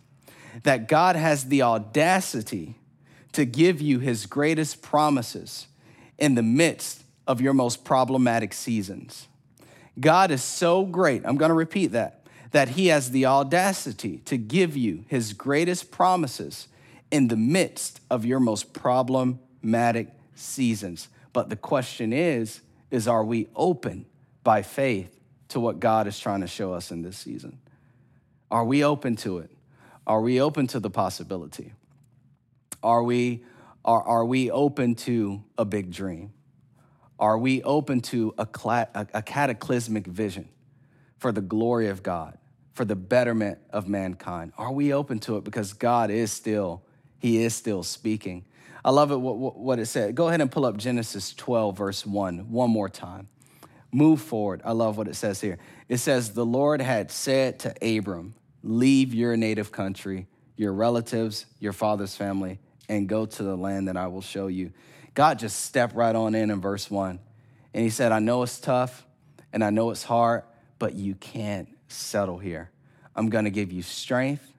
that 0.65 0.89
God 0.89 1.17
has 1.17 1.45
the 1.45 1.63
audacity 1.63 2.77
to 3.33 3.45
give 3.45 3.81
you 3.81 3.99
his 3.99 4.27
greatest 4.27 4.83
promises 4.83 5.67
in 6.19 6.35
the 6.35 6.43
midst 6.43 7.03
of 7.27 7.41
your 7.41 7.55
most 7.55 7.85
problematic 7.85 8.53
seasons. 8.53 9.29
God 9.99 10.31
is 10.31 10.43
so 10.43 10.85
great, 10.85 11.23
I'm 11.25 11.37
gonna 11.37 11.55
repeat 11.55 11.93
that, 11.93 12.27
that 12.53 12.71
He 12.71 12.89
has 12.89 13.11
the 13.11 13.27
audacity 13.27 14.19
to 14.27 14.37
give 14.37 14.77
you 14.77 15.05
His 15.09 15.33
greatest 15.33 15.91
promises 15.91 16.69
in 17.11 17.29
the 17.29 17.37
midst 17.37 18.01
of 18.11 18.25
your 18.25 18.41
most 18.41 18.73
problematic 18.73 20.09
seasons. 20.35 21.09
But 21.33 21.49
the 21.49 21.57
question 21.57 22.13
is, 22.13 22.61
is 22.91 23.09
are 23.09 23.25
we 23.25 23.49
open 23.55 24.07
by 24.45 24.63
faith 24.63 25.19
to 25.49 25.61
what 25.61 25.81
God 25.81 26.07
is 26.07 26.19
trying 26.19 26.41
to 26.41 26.47
show 26.47 26.73
us 26.73 26.91
in 26.91 27.03
this 27.03 27.17
season? 27.17 27.59
Are 28.51 28.65
we 28.65 28.85
open 28.85 29.17
to 29.17 29.39
it? 29.39 29.51
Are 30.07 30.21
we 30.21 30.41
open 30.41 30.67
to 30.69 30.81
the 30.81 30.91
possibility? 30.91 31.73
Are 32.83 33.03
we, 33.03 33.45
are, 33.85 34.03
are 34.03 34.25
we 34.25 34.51
open 34.51 34.95
to 34.97 35.45
a 35.57 35.65
big 35.65 35.93
dream? 35.93 36.33
Are 37.19 37.39
we 37.39 37.63
open 37.63 38.01
to 38.01 38.35
a, 38.37 38.49
a 39.15 39.23
cataclysmic 39.23 40.07
vision 40.07 40.49
for 41.19 41.31
the 41.31 41.41
glory 41.41 41.89
of 41.89 42.03
God, 42.03 42.37
for 42.75 42.85
the 42.85 42.97
betterment 42.97 43.59
of 43.71 43.89
mankind? 43.89 44.53
Are 44.59 44.73
we 44.73 44.93
open 44.93 45.21
to 45.21 45.37
it? 45.37 45.45
Because 45.45 45.73
God 45.73 46.11
is 46.11 46.33
still, 46.33 46.83
He 47.21 47.45
is 47.45 47.55
still 47.55 47.85
speaking. 47.85 48.45
I 48.85 48.91
love 48.91 49.13
it 49.13 49.17
what, 49.17 49.57
what 49.57 49.79
it 49.79 49.87
said. 49.87 50.17
Go 50.17 50.27
ahead 50.27 50.41
and 50.41 50.51
pull 50.51 50.67
up 50.67 50.77
Genesis 50.77 51.33
12, 51.35 51.77
verse 51.77 52.05
1, 52.05 52.51
one 52.51 52.71
more 52.71 52.89
time. 52.89 53.29
Move 53.93 54.21
forward. 54.21 54.63
I 54.65 54.73
love 54.73 54.97
what 54.97 55.07
it 55.07 55.15
says 55.15 55.41
here. 55.41 55.59
It 55.89 55.99
says, 55.99 56.33
The 56.33 56.47
Lord 56.47 56.81
had 56.81 57.13
said 57.13 57.61
to 57.61 57.99
Abram, 57.99 58.35
Leave 58.63 59.13
your 59.13 59.37
native 59.37 59.73
country, 59.73 60.27
your 60.57 60.73
relatives, 60.73 61.47
your 61.59 61.73
father's 61.73 62.15
family, 62.15 62.61
and 62.89 63.09
go 63.09 63.27
to 63.27 63.43
the 63.43 63.57
land 63.57 63.89
that 63.89 63.97
I 63.97 64.07
will 64.07 64.21
show 64.21 64.47
you. 64.47 64.73
God 65.15 65.39
just 65.39 65.65
stepped 65.65 65.95
right 65.95 66.15
on 66.15 66.35
in 66.35 66.51
in 66.51 66.61
verse 66.61 66.91
one. 66.91 67.21
And 67.75 67.83
he 67.83 67.91
said, 67.91 68.13
I 68.13 68.19
know 68.19 68.43
it's 68.43 68.61
tough 68.61 69.07
and 69.53 69.65
I 69.65 69.71
know 69.71 69.91
it's 69.91 70.05
hard, 70.05 70.45
but 70.79 70.95
you 70.95 71.15
can't 71.15 71.69
settle 71.89 72.39
here. 72.39 72.71
I'm 73.15 73.29
gonna 73.29 73.51
give 73.51 73.73
you 73.73 73.83
strength. 73.83 74.53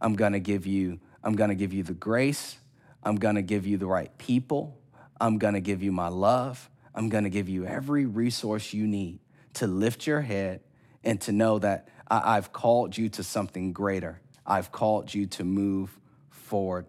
I'm 0.00 0.14
gonna 0.14 0.40
give 0.40 0.66
you, 0.66 0.98
I'm 1.22 1.36
gonna 1.36 1.54
give 1.54 1.72
you 1.72 1.82
the 1.82 1.94
grace. 1.94 2.58
I'm 3.02 3.16
gonna 3.16 3.42
give 3.42 3.66
you 3.66 3.78
the 3.78 3.86
right 3.86 4.16
people. 4.18 4.78
I'm 5.20 5.38
gonna 5.38 5.60
give 5.60 5.82
you 5.82 5.92
my 5.92 6.08
love. 6.08 6.68
I'm 6.94 7.08
gonna 7.08 7.30
give 7.30 7.48
you 7.48 7.64
every 7.64 8.06
resource 8.06 8.72
you 8.72 8.86
need 8.86 9.20
to 9.54 9.66
lift 9.66 10.06
your 10.06 10.20
head 10.20 10.60
and 11.04 11.20
to 11.22 11.32
know 11.32 11.58
that 11.58 11.88
I- 12.10 12.36
I've 12.36 12.52
called 12.52 12.96
you 12.96 13.08
to 13.10 13.22
something 13.22 13.72
greater. 13.72 14.20
I've 14.46 14.72
called 14.72 15.12
you 15.12 15.26
to 15.26 15.44
move 15.44 15.98
forward. 16.30 16.86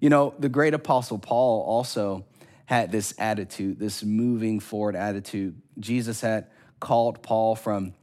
You 0.00 0.10
know, 0.10 0.34
the 0.38 0.48
great 0.48 0.74
apostle 0.74 1.18
Paul 1.18 1.62
also 1.62 2.24
had 2.66 2.92
this 2.92 3.14
attitude, 3.18 3.78
this 3.78 4.04
moving 4.04 4.60
forward 4.60 4.94
attitude. 4.94 5.60
Jesus 5.78 6.20
had 6.20 6.48
called 6.80 7.22
Paul 7.22 7.56
from 7.56 7.94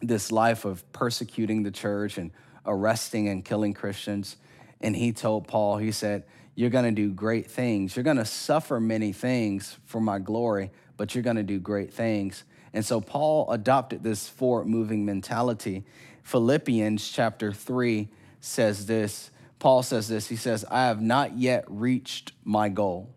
this 0.00 0.32
life 0.32 0.64
of 0.64 0.90
persecuting 0.92 1.62
the 1.62 1.70
church 1.70 2.18
and 2.18 2.32
arresting 2.66 3.28
and 3.28 3.44
killing 3.44 3.74
Christians. 3.74 4.36
And 4.80 4.94
he 4.94 5.12
told 5.12 5.48
Paul, 5.48 5.78
he 5.78 5.92
said, 5.92 6.24
You're 6.54 6.70
going 6.70 6.84
to 6.84 6.90
do 6.90 7.12
great 7.12 7.50
things. 7.50 7.96
You're 7.96 8.02
going 8.02 8.16
to 8.16 8.24
suffer 8.24 8.80
many 8.80 9.12
things 9.12 9.78
for 9.84 10.00
my 10.00 10.18
glory, 10.18 10.70
but 10.96 11.14
you're 11.14 11.24
going 11.24 11.36
to 11.36 11.42
do 11.42 11.58
great 11.58 11.92
things. 11.92 12.44
And 12.72 12.84
so 12.84 13.00
Paul 13.00 13.50
adopted 13.50 14.02
this 14.02 14.28
forward 14.28 14.66
moving 14.66 15.04
mentality. 15.04 15.84
Philippians 16.22 17.08
chapter 17.08 17.52
3 17.52 18.08
says 18.40 18.86
this. 18.86 19.30
Paul 19.58 19.82
says 19.82 20.08
this. 20.08 20.28
He 20.28 20.36
says, 20.36 20.64
I 20.70 20.86
have 20.86 21.00
not 21.00 21.36
yet 21.36 21.64
reached 21.68 22.32
my 22.44 22.68
goal 22.68 23.10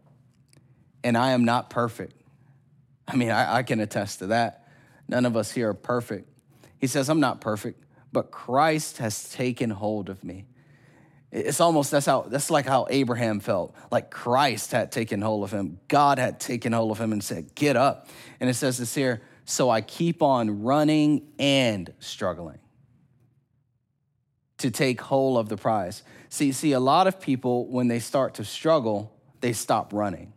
and 1.03 1.17
I 1.17 1.31
am 1.31 1.45
not 1.45 1.69
perfect. 1.69 2.15
I 3.07 3.15
mean, 3.15 3.31
I, 3.31 3.57
I, 3.57 3.63
can 3.63 3.79
attest 3.79 4.19
to 4.19 4.27
that. 4.27 4.67
None 5.07 5.25
of 5.25 5.35
us 5.35 5.51
here 5.51 5.69
are 5.69 5.73
perfect. 5.73 6.29
He 6.79 6.87
says, 6.87 7.09
I'm 7.09 7.19
not 7.19 7.41
perfect, 7.41 7.83
but 8.13 8.31
Christ 8.31 8.97
has 8.97 9.29
taken 9.29 9.69
hold 9.69 10.09
of 10.09 10.23
me. 10.23 10.45
It's 11.31 11.61
almost 11.61 11.91
that's 11.91 12.05
how 12.05 12.23
that's 12.23 12.51
like 12.51 12.65
how 12.65 12.87
Abraham 12.89 13.39
felt. 13.39 13.73
Like 13.89 14.11
Christ 14.11 14.73
had 14.73 14.91
taken 14.91 15.21
hold 15.21 15.45
of 15.45 15.51
him. 15.51 15.79
God 15.87 16.19
had 16.19 16.41
taken 16.41 16.73
hold 16.73 16.91
of 16.91 16.99
him 16.99 17.13
and 17.13 17.23
said, 17.23 17.55
Get 17.55 17.77
up. 17.77 18.09
And 18.41 18.49
it 18.49 18.53
says 18.55 18.77
this 18.77 18.93
here, 18.93 19.21
so 19.45 19.69
I 19.69 19.81
keep 19.81 20.21
on 20.21 20.63
running 20.63 21.27
and 21.39 21.91
struggling 21.99 22.59
to 24.59 24.71
take 24.71 25.01
hold 25.01 25.37
of 25.37 25.49
the 25.49 25.57
prize. 25.57 26.03
See, 26.29 26.51
see, 26.51 26.71
a 26.71 26.79
lot 26.79 27.07
of 27.07 27.19
people, 27.19 27.67
when 27.67 27.87
they 27.87 27.99
start 27.99 28.35
to 28.35 28.45
struggle, 28.45 29.11
they 29.41 29.53
stop 29.53 29.91
running. 29.91 30.33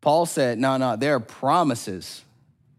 Paul 0.00 0.26
said, 0.26 0.58
no, 0.58 0.76
no, 0.76 0.96
there 0.96 1.16
are 1.16 1.20
promises. 1.20 2.22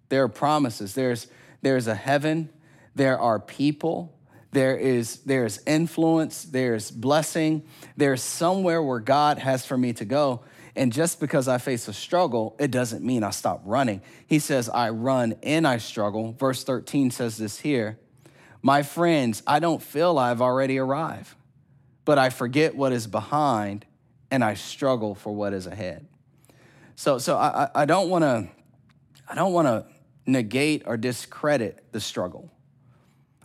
There 0.09 0.23
are 0.23 0.29
promises. 0.29 0.93
There's, 0.93 1.27
there's 1.61 1.87
a 1.87 1.95
heaven, 1.95 2.49
there 2.95 3.19
are 3.19 3.39
people, 3.39 4.13
there 4.51 4.77
is 4.77 5.17
there's 5.21 5.59
influence, 5.65 6.43
there's 6.43 6.91
blessing, 6.91 7.63
there's 7.97 8.21
somewhere 8.21 8.81
where 8.83 8.99
God 8.99 9.39
has 9.39 9.65
for 9.65 9.77
me 9.77 9.93
to 9.93 10.05
go. 10.05 10.41
And 10.75 10.91
just 10.91 11.19
because 11.19 11.47
I 11.47 11.59
face 11.59 11.87
a 11.87 11.93
struggle, 11.93 12.55
it 12.59 12.71
doesn't 12.71 13.03
mean 13.03 13.23
I 13.23 13.29
stop 13.29 13.61
running. 13.63 14.01
He 14.25 14.39
says, 14.39 14.69
I 14.69 14.89
run 14.89 15.35
and 15.43 15.67
I 15.67 15.77
struggle. 15.77 16.33
Verse 16.33 16.63
13 16.63 17.11
says 17.11 17.37
this 17.37 17.59
here 17.59 17.99
My 18.61 18.81
friends, 18.81 19.43
I 19.45 19.59
don't 19.59 19.83
feel 19.83 20.17
I've 20.17 20.41
already 20.41 20.79
arrived, 20.79 21.35
but 22.05 22.17
I 22.17 22.29
forget 22.29 22.75
what 22.75 22.91
is 22.91 23.05
behind 23.05 23.85
and 24.31 24.43
I 24.43 24.55
struggle 24.55 25.13
for 25.13 25.31
what 25.31 25.53
is 25.53 25.67
ahead. 25.67 26.07
So, 26.95 27.19
so 27.19 27.37
I, 27.37 27.69
I 27.75 27.85
don't 27.85 28.09
want 28.09 28.23
to, 28.23 28.47
I 29.29 29.35
don't 29.35 29.53
want 29.53 29.67
to 29.67 29.85
negate 30.25 30.83
or 30.85 30.97
discredit 30.97 31.83
the 31.91 31.99
struggle 31.99 32.51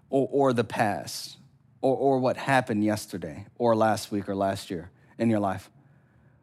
or, 0.09 0.29
or 0.31 0.53
the 0.53 0.65
past 0.65 1.37
or, 1.83 1.95
or 1.95 2.19
what 2.19 2.37
happened 2.37 2.85
yesterday 2.85 3.47
or 3.59 3.77
last 3.77 4.11
week 4.11 4.29
or 4.29 4.35
last 4.35 4.71
year 4.71 4.91
in 5.19 5.29
your 5.29 5.41
life. 5.41 5.71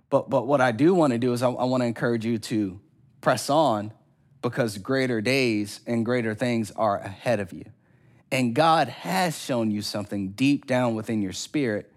But, 0.09 0.29
but 0.29 0.47
what 0.47 0.61
I 0.61 0.71
do 0.71 0.93
want 0.93 1.13
to 1.13 1.19
do 1.19 1.33
is 1.33 1.41
I, 1.41 1.49
I 1.49 1.65
want 1.65 1.81
to 1.81 1.87
encourage 1.87 2.25
you 2.25 2.37
to 2.37 2.79
press 3.21 3.49
on 3.49 3.91
because 4.41 4.77
greater 4.77 5.21
days 5.21 5.79
and 5.87 6.05
greater 6.05 6.35
things 6.35 6.71
are 6.71 6.97
ahead 6.97 7.39
of 7.39 7.51
you. 7.51 7.65
And 8.31 8.53
God 8.53 8.89
has 8.89 9.37
shown 9.37 9.71
you 9.71 9.81
something 9.81 10.29
deep 10.29 10.67
down 10.67 10.95
within 10.95 11.21
your 11.21 11.33
spirit, 11.33 11.91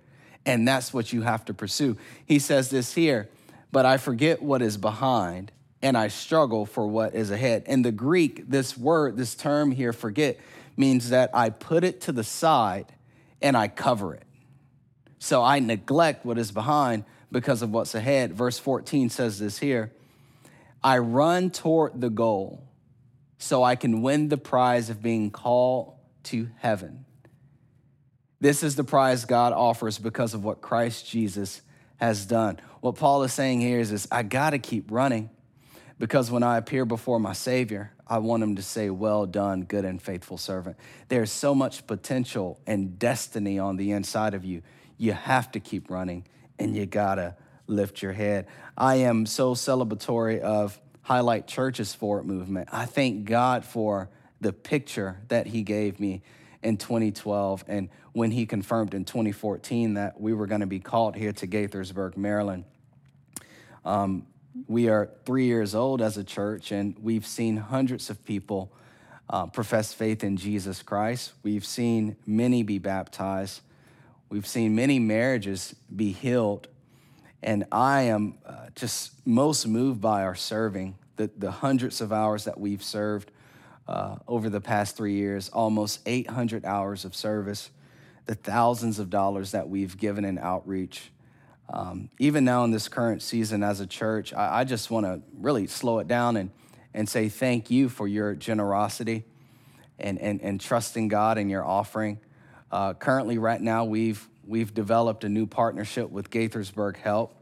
and 0.46 0.66
that's 0.66 0.94
what 0.94 1.12
you 1.12 1.22
have 1.22 1.44
to 1.46 1.54
pursue. 1.54 1.96
He 2.26 2.38
says 2.38 2.70
this 2.70 2.94
here 2.94 3.28
but 3.70 3.86
I 3.86 3.96
forget 3.98 4.42
what 4.42 4.62
is 4.62 4.76
behind 4.76 5.52
and 5.82 5.96
I 5.96 6.08
struggle 6.08 6.66
for 6.66 6.86
what 6.86 7.14
is 7.14 7.30
ahead. 7.30 7.64
In 7.66 7.82
the 7.82 7.92
Greek, 7.92 8.48
this 8.48 8.76
word, 8.76 9.16
this 9.16 9.34
term 9.34 9.70
here, 9.70 9.92
forget, 9.92 10.38
means 10.76 11.10
that 11.10 11.30
I 11.34 11.50
put 11.50 11.84
it 11.84 12.00
to 12.02 12.12
the 12.12 12.24
side 12.24 12.86
and 13.40 13.56
I 13.56 13.68
cover 13.68 14.14
it. 14.14 14.24
So 15.18 15.42
I 15.42 15.60
neglect 15.60 16.24
what 16.24 16.38
is 16.38 16.50
behind 16.50 17.04
because 17.30 17.62
of 17.62 17.70
what's 17.70 17.94
ahead. 17.94 18.32
Verse 18.32 18.58
14 18.58 19.10
says 19.10 19.38
this 19.38 19.58
here 19.58 19.92
I 20.82 20.98
run 20.98 21.50
toward 21.50 22.00
the 22.00 22.10
goal 22.10 22.64
so 23.38 23.62
I 23.62 23.76
can 23.76 24.02
win 24.02 24.28
the 24.28 24.36
prize 24.36 24.90
of 24.90 25.02
being 25.02 25.30
called 25.30 25.94
to 26.24 26.48
heaven. 26.58 27.04
This 28.40 28.62
is 28.62 28.76
the 28.76 28.84
prize 28.84 29.24
God 29.24 29.52
offers 29.52 29.98
because 29.98 30.34
of 30.34 30.44
what 30.44 30.60
Christ 30.60 31.08
Jesus 31.08 31.60
has 31.96 32.26
done. 32.26 32.60
What 32.80 32.94
Paul 32.94 33.24
is 33.24 33.32
saying 33.32 33.60
here 33.60 33.80
is, 33.80 33.90
is 33.90 34.06
I 34.12 34.22
got 34.22 34.50
to 34.50 34.58
keep 34.58 34.90
running 34.90 35.30
because 35.98 36.30
when 36.30 36.44
I 36.44 36.58
appear 36.58 36.84
before 36.84 37.18
my 37.18 37.32
Savior, 37.32 37.92
I 38.06 38.18
want 38.18 38.42
him 38.42 38.56
to 38.56 38.62
say, 38.62 38.90
Well 38.90 39.26
done, 39.26 39.62
good 39.62 39.84
and 39.84 40.00
faithful 40.00 40.38
servant. 40.38 40.76
There's 41.08 41.32
so 41.32 41.54
much 41.54 41.86
potential 41.86 42.60
and 42.66 42.98
destiny 42.98 43.58
on 43.58 43.76
the 43.76 43.90
inside 43.90 44.34
of 44.34 44.44
you. 44.44 44.62
You 44.96 45.12
have 45.12 45.50
to 45.52 45.60
keep 45.60 45.90
running 45.90 46.24
and 46.58 46.76
you 46.76 46.86
got 46.86 47.16
to 47.16 47.36
lift 47.66 48.02
your 48.02 48.12
head. 48.12 48.46
I 48.76 48.96
am 48.96 49.26
so 49.26 49.54
celebratory 49.54 50.40
of 50.40 50.78
Highlight 51.02 51.46
Church's 51.46 51.94
Forward 51.94 52.24
movement. 52.24 52.68
I 52.72 52.86
thank 52.86 53.24
God 53.24 53.64
for 53.64 54.10
the 54.40 54.52
picture 54.52 55.20
that 55.28 55.46
He 55.46 55.62
gave 55.62 56.00
me 56.00 56.22
in 56.62 56.76
2012 56.76 57.64
and 57.68 57.88
when 58.12 58.30
He 58.30 58.46
confirmed 58.46 58.94
in 58.94 59.04
2014 59.04 59.94
that 59.94 60.20
we 60.20 60.32
were 60.32 60.46
to 60.46 60.66
be 60.66 60.80
called 60.80 61.16
here 61.16 61.32
to 61.32 61.46
Gaithersburg, 61.46 62.16
Maryland. 62.16 62.64
Um, 63.84 64.26
we 64.66 64.88
are 64.88 65.10
three 65.24 65.46
years 65.46 65.74
old 65.74 66.02
as 66.02 66.16
a 66.16 66.24
church, 66.24 66.72
and 66.72 66.96
we've 67.00 67.26
seen 67.26 67.56
hundreds 67.56 68.10
of 68.10 68.24
people 68.24 68.72
uh, 69.30 69.46
profess 69.46 69.92
faith 69.92 70.24
in 70.24 70.36
Jesus 70.36 70.82
Christ. 70.82 71.32
We've 71.42 71.64
seen 71.64 72.16
many 72.26 72.62
be 72.62 72.78
baptized. 72.78 73.60
We've 74.30 74.46
seen 74.46 74.74
many 74.74 74.98
marriages 74.98 75.74
be 75.94 76.12
healed. 76.12 76.68
And 77.42 77.64
I 77.72 78.02
am 78.02 78.38
uh, 78.44 78.66
just 78.74 79.12
most 79.26 79.66
moved 79.66 80.00
by 80.00 80.24
our 80.24 80.34
serving, 80.34 80.96
the, 81.16 81.30
the 81.36 81.50
hundreds 81.50 82.00
of 82.00 82.12
hours 82.12 82.44
that 82.44 82.58
we've 82.58 82.82
served 82.82 83.30
uh, 83.86 84.16
over 84.26 84.50
the 84.50 84.60
past 84.60 84.96
three 84.96 85.14
years, 85.14 85.48
almost 85.48 86.00
800 86.04 86.64
hours 86.64 87.04
of 87.04 87.14
service, 87.14 87.70
the 88.26 88.34
thousands 88.34 88.98
of 88.98 89.08
dollars 89.08 89.52
that 89.52 89.68
we've 89.68 89.96
given 89.96 90.24
in 90.24 90.38
outreach. 90.38 91.10
Um, 91.70 92.10
even 92.18 92.44
now 92.44 92.64
in 92.64 92.70
this 92.70 92.88
current 92.88 93.22
season 93.22 93.62
as 93.62 93.80
a 93.80 93.86
church, 93.86 94.34
I, 94.34 94.60
I 94.60 94.64
just 94.64 94.90
want 94.90 95.06
to 95.06 95.22
really 95.32 95.66
slow 95.66 96.00
it 96.00 96.08
down 96.08 96.36
and, 96.36 96.50
and 96.92 97.08
say 97.08 97.28
thank 97.28 97.70
you 97.70 97.88
for 97.88 98.06
your 98.06 98.34
generosity 98.34 99.24
and, 99.98 100.18
and, 100.18 100.42
and 100.42 100.60
trusting 100.60 101.08
God 101.08 101.38
in 101.38 101.48
your 101.48 101.64
offering. 101.64 102.20
Uh, 102.70 102.94
currently, 102.94 103.38
right 103.38 103.60
now, 103.60 103.84
we've, 103.84 104.28
we've 104.46 104.74
developed 104.74 105.24
a 105.24 105.28
new 105.28 105.46
partnership 105.46 106.10
with 106.10 106.30
Gaithersburg 106.30 106.96
Help. 106.96 107.34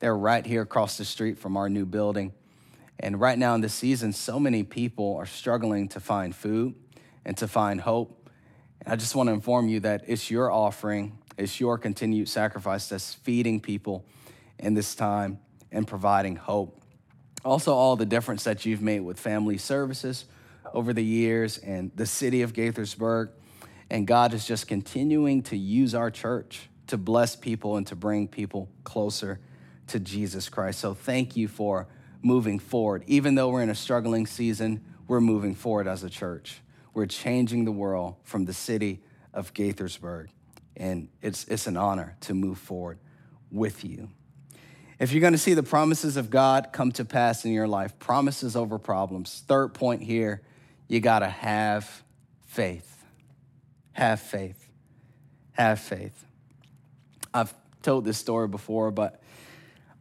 They're 0.00 0.16
right 0.16 0.44
here 0.44 0.62
across 0.62 0.98
the 0.98 1.04
street 1.04 1.38
from 1.38 1.56
our 1.56 1.68
new 1.68 1.86
building. 1.86 2.32
And 3.00 3.20
right 3.20 3.38
now 3.38 3.54
in 3.54 3.60
this 3.60 3.74
season, 3.74 4.12
so 4.12 4.38
many 4.38 4.62
people 4.62 5.16
are 5.16 5.26
struggling 5.26 5.88
to 5.88 6.00
find 6.00 6.34
food 6.34 6.74
and 7.24 7.36
to 7.38 7.48
find 7.48 7.80
hope. 7.80 8.28
And 8.80 8.92
I 8.92 8.96
just 8.96 9.14
want 9.14 9.28
to 9.28 9.32
inform 9.32 9.68
you 9.68 9.80
that 9.80 10.04
it's 10.06 10.30
your 10.30 10.52
offering, 10.52 11.18
it's 11.38 11.58
your 11.58 11.78
continued 11.78 12.28
sacrifice 12.28 12.88
that's 12.88 13.14
feeding 13.14 13.60
people 13.60 14.04
in 14.58 14.74
this 14.74 14.94
time 14.94 15.38
and 15.72 15.86
providing 15.86 16.36
hope. 16.36 16.80
Also, 17.44 17.74
all 17.74 17.96
the 17.96 18.06
difference 18.06 18.44
that 18.44 18.64
you've 18.64 18.82
made 18.82 19.00
with 19.00 19.18
family 19.18 19.58
services 19.58 20.26
over 20.72 20.92
the 20.92 21.04
years 21.04 21.58
and 21.58 21.90
the 21.94 22.06
city 22.06 22.42
of 22.42 22.52
Gaithersburg. 22.52 23.30
And 23.94 24.08
God 24.08 24.34
is 24.34 24.44
just 24.44 24.66
continuing 24.66 25.44
to 25.44 25.56
use 25.56 25.94
our 25.94 26.10
church 26.10 26.68
to 26.88 26.96
bless 26.96 27.36
people 27.36 27.76
and 27.76 27.86
to 27.86 27.94
bring 27.94 28.26
people 28.26 28.68
closer 28.82 29.38
to 29.86 30.00
Jesus 30.00 30.48
Christ. 30.48 30.80
So 30.80 30.94
thank 30.94 31.36
you 31.36 31.46
for 31.46 31.86
moving 32.20 32.58
forward. 32.58 33.04
Even 33.06 33.36
though 33.36 33.50
we're 33.50 33.62
in 33.62 33.70
a 33.70 33.74
struggling 33.76 34.26
season, 34.26 34.84
we're 35.06 35.20
moving 35.20 35.54
forward 35.54 35.86
as 35.86 36.02
a 36.02 36.10
church. 36.10 36.60
We're 36.92 37.06
changing 37.06 37.66
the 37.66 37.70
world 37.70 38.16
from 38.24 38.46
the 38.46 38.52
city 38.52 39.00
of 39.32 39.54
Gaithersburg. 39.54 40.26
And 40.76 41.08
it's, 41.22 41.44
it's 41.44 41.68
an 41.68 41.76
honor 41.76 42.16
to 42.22 42.34
move 42.34 42.58
forward 42.58 42.98
with 43.52 43.84
you. 43.84 44.08
If 44.98 45.12
you're 45.12 45.20
going 45.20 45.34
to 45.34 45.38
see 45.38 45.54
the 45.54 45.62
promises 45.62 46.16
of 46.16 46.30
God 46.30 46.70
come 46.72 46.90
to 46.90 47.04
pass 47.04 47.44
in 47.44 47.52
your 47.52 47.68
life, 47.68 47.96
promises 48.00 48.56
over 48.56 48.76
problems. 48.76 49.44
Third 49.46 49.72
point 49.72 50.02
here, 50.02 50.42
you 50.88 50.98
got 50.98 51.20
to 51.20 51.28
have 51.28 52.02
faith. 52.44 52.93
Have 53.94 54.20
faith. 54.20 54.68
Have 55.52 55.78
faith. 55.78 56.24
I've 57.32 57.54
told 57.80 58.04
this 58.04 58.18
story 58.18 58.48
before, 58.48 58.90
but 58.90 59.22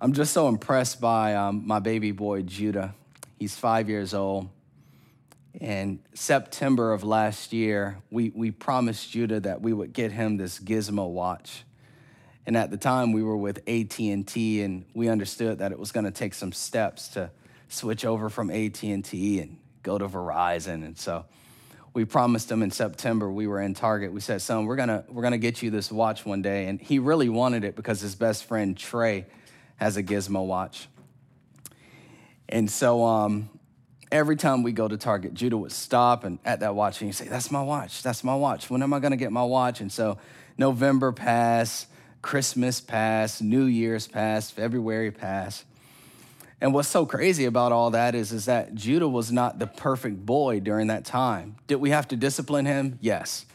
I'm 0.02 0.14
just 0.14 0.34
so 0.34 0.48
impressed 0.48 1.00
by 1.00 1.36
um, 1.36 1.66
my 1.66 1.80
baby 1.80 2.12
boy, 2.12 2.42
Judah. 2.42 2.96
He's 3.38 3.56
five 3.56 3.90
years 3.90 4.14
old. 4.14 4.50
In 5.62 6.00
September 6.16 6.92
of 6.92 7.04
last 7.04 7.54
year, 7.54 8.00
we, 8.10 8.32
we 8.34 8.50
promised 8.50 9.12
Judah 9.12 9.40
that 9.42 9.62
we 9.62 9.72
would 9.72 9.94
get 9.94 10.12
him 10.12 10.38
this 10.38 10.60
Gizmo 10.60 11.10
watch. 11.10 11.64
And 12.48 12.58
at 12.58 12.72
the 12.72 12.78
time, 12.78 13.12
we 13.14 13.22
were 13.22 13.38
with 13.38 13.60
AT&T, 13.70 14.62
and 14.62 14.86
we 14.96 15.08
understood 15.08 15.60
that 15.60 15.72
it 15.72 15.78
was 15.78 15.92
going 15.92 16.06
to 16.06 16.12
take 16.12 16.34
some 16.34 16.52
steps 16.52 17.10
to 17.10 17.30
switch 17.70 18.06
over 18.06 18.30
from 18.30 18.50
AT&T 18.50 19.40
and 19.40 19.58
go 19.84 20.00
to 20.00 20.08
Verizon. 20.08 20.84
And 20.84 20.98
so 20.98 21.26
we 21.94 22.06
promised 22.06 22.52
him 22.52 22.64
in 22.64 22.72
September 22.72 23.32
we 23.32 23.48
were 23.48 23.62
in 23.62 23.74
Target. 23.74 24.12
We 24.14 24.20
said, 24.20 24.42
"Son, 24.42 24.66
we're 24.66 24.76
gonna 24.76 25.04
we're 25.10 25.24
gonna 25.24 25.38
get 25.38 25.62
you 25.62 25.70
this 25.70 25.92
watch 25.92 26.26
one 26.26 26.42
day." 26.42 26.68
And 26.68 26.82
he 26.82 27.00
really 27.00 27.30
wanted 27.30 27.64
it 27.64 27.76
because 27.76 28.02
his 28.02 28.16
best 28.16 28.46
friend 28.46 28.76
Trey 28.76 29.26
has 29.78 29.98
a 29.98 30.04
gizmo 30.04 30.46
watch. 30.46 30.88
And 32.50 32.70
so 32.70 33.04
um, 33.04 33.50
every 34.12 34.36
time 34.36 34.64
we 34.64 34.72
go 34.72 34.88
to 34.88 34.96
Target, 34.96 35.34
Judah 35.34 35.58
would 35.58 35.72
stop 35.72 36.24
and 36.24 36.40
at 36.46 36.60
that 36.60 36.76
watch 36.76 37.02
and 37.02 37.10
he'd 37.10 37.16
say, 37.16 37.28
That's 37.28 37.52
my 37.52 37.62
watch. 37.62 38.04
That's 38.04 38.24
my 38.24 38.36
watch. 38.36 38.70
When 38.70 38.84
am 38.84 38.94
I 38.94 39.00
to 39.00 39.16
get 39.16 39.32
my 39.32 39.44
watch? 39.44 39.82
And 39.82 39.92
so 39.92 40.18
November 40.58 41.12
passed, 41.12 41.88
Christmas 42.22 42.80
passed, 42.80 43.42
New 43.42 43.66
Year's 43.66 44.08
passed, 44.08 44.54
February 44.54 45.12
passed. 45.12 45.66
And 46.64 46.74
what's 46.74 46.88
so 46.88 47.06
crazy 47.06 47.44
about 47.44 47.74
all 47.74 47.92
that 47.92 48.16
is, 48.16 48.32
is 48.32 48.46
that 48.46 48.74
Judah 48.74 49.10
was 49.10 49.34
not 49.34 49.60
the 49.60 49.68
perfect 49.68 50.26
boy 50.26 50.62
during 50.62 50.88
that 50.88 51.04
time. 51.04 51.58
Did 51.68 51.76
we 51.76 51.90
have 51.90 52.08
to 52.08 52.16
discipline 52.16 52.66
him? 52.66 52.98
Yes. 53.02 53.46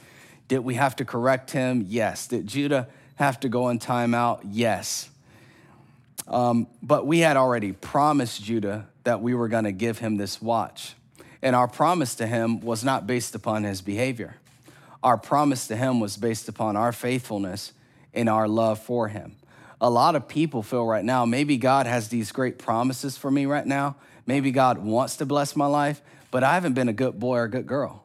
Did 0.47 0.59
we 0.59 0.75
have 0.75 0.95
to 0.97 1.07
correct 1.07 1.53
him? 1.53 1.87
Yes. 1.89 2.27
Did 2.27 2.47
Judah 2.47 2.87
have 3.15 3.41
to 3.41 3.49
go 3.49 3.71
in 3.71 3.79
timeout? 3.79 4.43
Yes. 4.45 5.09
Um, 6.29 6.67
but 6.83 7.07
we 7.07 7.21
had 7.21 7.39
already 7.39 7.73
promised 7.73 8.45
Judah 8.45 8.87
that 9.05 9.23
we 9.23 9.33
were 9.33 9.49
going 9.49 9.65
to 9.65 9.73
give 9.73 10.01
him 10.01 10.19
this 10.19 10.43
watch. 10.43 10.95
And 11.41 11.57
our 11.57 11.67
promise 11.67 12.15
to 12.17 12.27
him 12.27 12.61
was 12.61 12.85
not 12.85 13.07
based 13.07 13.35
upon 13.35 13.65
his 13.65 13.81
behavior. 13.81 14.37
Our 15.03 15.17
promise 15.17 15.67
to 15.69 15.77
him 15.77 15.99
was 15.99 16.19
based 16.19 16.47
upon 16.47 16.77
our 16.77 16.93
faithfulness 16.93 17.73
and 18.13 18.29
our 18.29 18.47
love 18.47 18.79
for 18.79 19.09
him. 19.09 19.38
A 19.81 19.89
lot 19.89 20.17
of 20.17 20.27
people 20.27 20.63
feel 20.63 20.85
right 20.85 21.05
now, 21.05 21.25
maybe 21.25 21.57
God 21.57 21.87
has 21.87 22.09
these 22.09 22.33
great 22.33 22.59
promises 22.59 23.17
for 23.17 23.31
me 23.31 23.47
right 23.47 23.67
now. 23.67 23.97
Maybe 24.27 24.51
God 24.51 24.79
wants 24.79 25.17
to 25.17 25.27
bless 25.27 25.55
my 25.55 25.67
life, 25.67 26.03
but 26.31 26.43
I 26.43 26.55
haven't 26.55 26.75
been 26.75 26.89
a 26.89 26.93
good 26.93 27.19
boy 27.19 27.39
or 27.39 27.45
a 27.45 27.51
good 27.51 27.67
girl. 27.67 28.05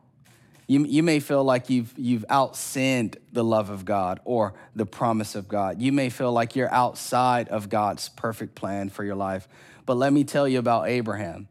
You, 0.67 0.85
you 0.85 1.03
may 1.03 1.19
feel 1.19 1.43
like 1.43 1.69
you've, 1.69 1.93
you've 1.97 2.25
outsinned 2.29 3.17
the 3.33 3.43
love 3.43 3.69
of 3.69 3.83
God 3.83 4.21
or 4.23 4.53
the 4.75 4.85
promise 4.85 5.35
of 5.35 5.47
God. 5.47 5.81
You 5.81 5.91
may 5.91 6.09
feel 6.09 6.31
like 6.31 6.55
you're 6.55 6.71
outside 6.71 7.49
of 7.49 7.69
God's 7.69 8.09
perfect 8.09 8.55
plan 8.55 8.89
for 8.89 9.03
your 9.03 9.15
life. 9.15 9.47
But 9.85 9.97
let 9.97 10.13
me 10.13 10.23
tell 10.23 10.47
you 10.47 10.59
about 10.59 10.87
Abraham. 10.87 11.47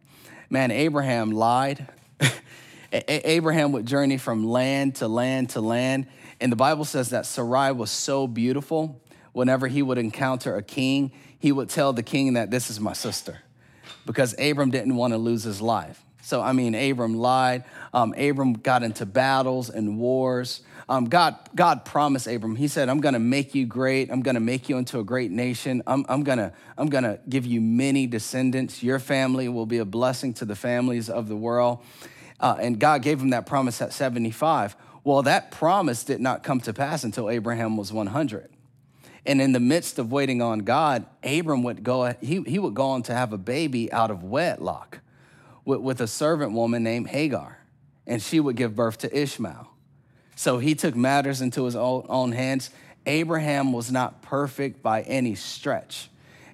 Man, 0.49 0.71
Abraham 0.71 1.31
lied. 1.31 1.87
Abraham 2.93 3.73
would 3.73 3.87
journey 3.87 4.19
from 4.19 4.45
land 4.45 4.97
to 4.97 5.09
land 5.09 5.51
to 5.51 5.61
land. 5.61 6.07
And 6.41 6.51
the 6.51 6.57
Bible 6.57 6.85
says 6.85 7.11
that 7.11 7.27
Sarai 7.27 7.73
was 7.73 7.91
so 7.91 8.27
beautiful, 8.27 9.01
whenever 9.33 9.69
he 9.69 9.83
would 9.83 9.99
encounter 9.99 10.57
a 10.57 10.63
king, 10.63 11.13
he 11.39 11.53
would 11.53 11.69
tell 11.69 11.93
the 11.93 12.03
king 12.03 12.35
that 12.35 12.51
this 12.51 12.71
is 12.71 12.79
my 12.81 12.93
sister 12.93 13.39
because 14.07 14.35
Abram 14.39 14.71
didn't 14.71 14.97
want 14.97 15.13
to 15.13 15.19
lose 15.19 15.43
his 15.43 15.61
life. 15.61 16.03
So, 16.23 16.41
I 16.41 16.53
mean, 16.53 16.75
Abram 16.75 17.15
lied. 17.15 17.65
Um, 17.93 18.15
Abram 18.17 18.55
got 18.55 18.85
into 18.85 19.05
battles 19.05 19.71
and 19.71 19.99
wars. 19.99 20.61
Um, 20.89 21.07
God, 21.07 21.37
God 21.55 21.85
promised 21.85 22.27
Abram, 22.27 22.55
He 22.55 22.69
said, 22.69 22.89
I'm 22.89 23.01
going 23.01 23.15
to 23.15 23.21
make 23.21 23.55
you 23.55 23.67
great. 23.67 24.11
I'm 24.11 24.23
going 24.23 24.35
to 24.37 24.41
make 24.41 24.69
you 24.69 24.79
into 24.79 25.01
a 25.01 25.05
great 25.05 25.31
nation. 25.31 25.83
I'm, 25.87 26.05
I'm 26.09 26.23
going 26.23 26.39
to 26.39 26.53
I'm 26.79 26.89
gonna 26.89 27.19
give 27.29 27.45
you 27.45 27.61
many 27.61 28.07
descendants. 28.07 28.83
Your 28.83 28.99
family 28.99 29.49
will 29.49 29.67
be 29.67 29.79
a 29.79 29.85
blessing 29.85 30.33
to 30.35 30.45
the 30.45 30.57
families 30.57 31.11
of 31.11 31.29
the 31.29 31.37
world. 31.37 31.85
Uh, 32.39 32.57
and 32.61 32.79
God 32.79 33.03
gave 33.03 33.21
him 33.21 33.31
that 33.31 33.47
promise 33.47 33.81
at 33.83 33.93
75. 33.93 34.77
Well, 35.05 35.23
that 35.23 35.51
promise 35.51 36.05
did 36.05 36.21
not 36.21 36.43
come 36.43 36.61
to 36.61 36.73
pass 36.73 37.05
until 37.05 37.31
Abraham 37.31 37.77
was 37.77 37.93
100. 37.93 38.49
And 39.25 39.41
in 39.41 39.53
the 39.53 39.61
midst 39.61 39.99
of 39.99 40.11
waiting 40.11 40.43
on 40.43 40.61
God, 40.61 41.07
Abram 41.23 41.63
would 41.63 41.85
go, 41.85 42.15
he, 42.21 42.43
he 42.43 42.59
would 42.59 42.75
go 42.75 42.87
on 42.87 43.03
to 43.05 43.15
have 43.15 43.33
a 43.33 43.39
baby 43.39 43.93
out 43.93 44.11
of 44.11 44.25
wedlock 44.25 44.99
with, 45.65 45.81
with 45.81 46.01
a 46.01 46.09
servant 46.09 46.53
woman 46.53 46.83
named 46.83 47.09
Hagar, 47.09 47.59
and 48.07 48.21
she 48.21 48.41
would 48.41 48.57
give 48.57 48.75
birth 48.75 48.99
to 48.99 49.17
Ishmael. 49.17 49.69
So 50.35 50.59
he 50.59 50.75
took 50.75 50.97
matters 50.97 51.41
into 51.41 51.65
his 51.65 51.77
own, 51.77 52.05
own 52.09 52.33
hands. 52.33 52.71
Abraham 53.07 53.73
was 53.73 53.93
not 53.93 54.23
perfect 54.23 54.83
by 54.83 55.03
any 55.03 55.37
stretch. 55.37 56.09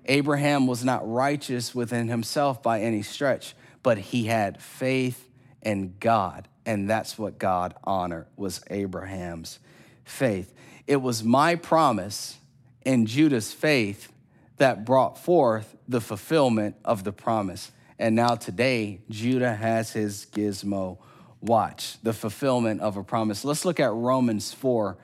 Abraham 0.05 0.67
was 0.67 0.85
not 0.85 1.11
righteous 1.11 1.75
within 1.75 2.09
himself 2.09 2.63
by 2.63 2.81
any 2.81 3.03
stretch, 3.03 3.55
but 3.83 3.99
he 3.99 4.25
had 4.25 4.61
faith 4.61 5.29
in 5.63 5.95
God. 6.01 6.49
And 6.67 6.89
that's 6.89 7.19
what 7.19 7.39
God 7.39 7.75
honored 7.85 8.27
was 8.37 8.63
Abraham's 8.69 9.59
faith. 10.05 10.53
It 10.87 10.97
was 10.97 11.23
my 11.23 11.55
promise 11.55 12.39
and 12.85 13.07
Judah's 13.07 13.53
faith 13.53 14.13
that 14.57 14.85
brought 14.85 15.19
forth 15.19 15.77
the 15.87 16.01
fulfillment 16.01 16.77
of 16.85 17.05
the 17.05 17.13
promise. 17.13 17.71
And 17.99 18.15
now 18.15 18.35
today, 18.35 19.01
Judah 19.11 19.55
has 19.55 19.93
his 19.93 20.27
gizmo 20.33 20.99
watch, 21.41 22.01
the 22.03 22.13
fulfillment 22.13 22.81
of 22.81 22.97
a 22.97 23.05
promise. 23.05 23.45
Let's 23.45 23.65
look 23.65 23.81
at 23.81 23.93
Romans 23.93 24.53
4 24.53 24.97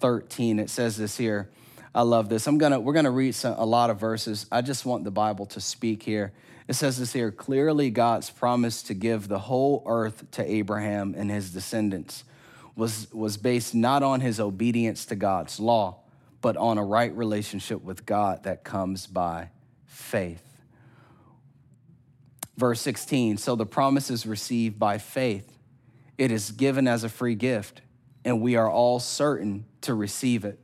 13. 0.00 0.58
It 0.58 0.70
says 0.70 0.96
this 0.96 1.18
here. 1.18 1.50
I 1.94 2.02
love 2.02 2.28
this. 2.28 2.46
I'm 2.46 2.56
gonna 2.56 2.80
we're 2.80 2.94
gonna 2.94 3.10
read 3.10 3.34
some, 3.34 3.54
a 3.58 3.66
lot 3.66 3.90
of 3.90 3.98
verses. 3.98 4.46
I 4.50 4.62
just 4.62 4.86
want 4.86 5.04
the 5.04 5.10
Bible 5.10 5.44
to 5.46 5.60
speak 5.60 6.02
here. 6.02 6.32
It 6.68 6.74
says 6.74 6.98
this 6.98 7.12
here 7.12 7.30
clearly 7.30 7.90
God's 7.90 8.30
promise 8.30 8.82
to 8.84 8.94
give 8.94 9.28
the 9.28 9.40
whole 9.40 9.82
earth 9.86 10.30
to 10.32 10.50
Abraham 10.50 11.14
and 11.18 11.30
his 11.30 11.50
descendants 11.50 12.24
was, 12.76 13.12
was 13.12 13.36
based 13.36 13.74
not 13.74 14.02
on 14.02 14.20
his 14.20 14.40
obedience 14.40 15.04
to 15.06 15.16
God's 15.16 15.60
law, 15.60 15.98
but 16.40 16.56
on 16.56 16.78
a 16.78 16.84
right 16.84 17.14
relationship 17.14 17.82
with 17.82 18.06
God 18.06 18.44
that 18.44 18.64
comes 18.64 19.06
by 19.06 19.50
faith. 19.86 20.42
Verse 22.56 22.80
16 22.80 23.38
So 23.38 23.56
the 23.56 23.66
promise 23.66 24.10
is 24.10 24.26
received 24.26 24.78
by 24.78 24.98
faith, 24.98 25.58
it 26.18 26.30
is 26.30 26.50
given 26.50 26.86
as 26.86 27.04
a 27.04 27.08
free 27.08 27.34
gift, 27.34 27.82
and 28.24 28.40
we 28.40 28.56
are 28.56 28.70
all 28.70 29.00
certain 29.00 29.64
to 29.82 29.94
receive 29.94 30.44
it. 30.44 30.58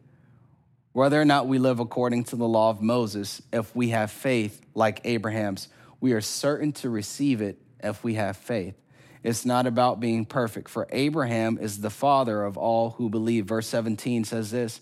Whether 0.93 1.21
or 1.21 1.27
not 1.27 1.47
we 1.47 1.59
live 1.59 1.79
according 1.79 2.25
to 2.25 2.37
the 2.37 2.49
law 2.49 2.71
of 2.71 2.81
Moses, 2.81 3.43
if 3.53 3.75
we 3.77 3.91
have 3.91 4.11
faith 4.11 4.63
like 4.75 5.03
Abraham's, 5.05 5.69
we 6.01 6.13
are 6.13 6.23
certain 6.23 6.73
to 6.73 6.89
receive 6.89 7.43
it 7.43 7.59
if 7.81 8.03
we 8.03 8.15
have 8.15 8.37
faith. 8.37 8.75
It's 9.23 9.45
not 9.45 9.67
about 9.67 10.01
being 10.01 10.25
perfect, 10.25 10.69
for 10.69 10.87
Abraham 10.91 11.59
is 11.61 11.81
the 11.81 11.91
father 11.91 12.45
of 12.45 12.57
all 12.57 12.91
who 12.91 13.11
believe. 13.11 13.47
Verse 13.47 13.67
17 13.67 14.25
says 14.25 14.51
this 14.51 14.81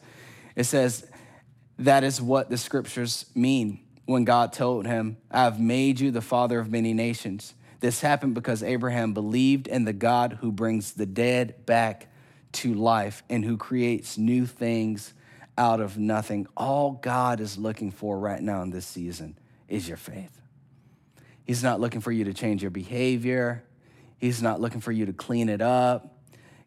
it 0.57 0.65
says, 0.65 1.07
That 1.79 2.05
is 2.05 2.21
what 2.21 2.51
the 2.51 2.59
scriptures 2.59 3.27
mean 3.35 3.81
when 4.07 4.25
God 4.25 4.53
told 4.53 4.87
him, 4.87 5.17
I 5.31 5.45
have 5.45 5.59
made 5.59 6.01
you 6.01 6.11
the 6.11 6.21
father 6.21 6.59
of 6.59 6.71
many 6.71 6.93
nations. 6.93 7.55
This 7.81 8.01
happened 8.01 8.35
because 8.35 8.63
Abraham 8.63 9.15
believed 9.15 9.67
in 9.67 9.85
the 9.85 9.93
God 9.93 10.39
who 10.41 10.53
brings 10.53 10.93
the 10.93 11.07
dead 11.07 11.67
back 11.67 12.09
to 12.53 12.75
life 12.75 13.23
and 13.29 13.45
who 13.45 13.57
creates 13.57 14.17
new 14.17 14.47
things 14.47 15.13
out 15.57 15.81
of 15.81 15.99
nothing. 15.99 16.47
All 16.57 16.93
God 16.93 17.41
is 17.41 17.59
looking 17.59 17.91
for 17.91 18.19
right 18.19 18.41
now 18.41 18.63
in 18.63 18.71
this 18.71 18.87
season 18.87 19.39
is 19.69 19.89
your 19.89 19.97
faith. 19.97 20.41
He's 21.45 21.63
not 21.63 21.81
looking 21.81 22.01
for 22.01 22.13
you 22.13 22.25
to 22.25 22.35
change 22.35 22.63
your 22.63 22.71
behavior. 22.71 23.65
He's 24.19 24.43
not 24.43 24.61
looking 24.61 24.81
for 24.81 24.93
you 24.93 25.07
to 25.07 25.13
clean 25.13 25.49
it 25.49 25.61
up. 25.61 26.19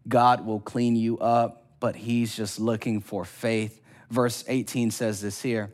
God 0.07 0.45
will 0.45 0.59
clean 0.59 0.95
you 0.95 1.17
up, 1.17 1.65
but 1.79 1.95
He's 1.95 2.35
just 2.35 2.59
looking 2.59 3.01
for 3.01 3.25
faith. 3.25 3.81
Verse 4.09 4.43
18 4.47 4.91
says 4.91 5.21
this 5.21 5.41
here. 5.41 5.71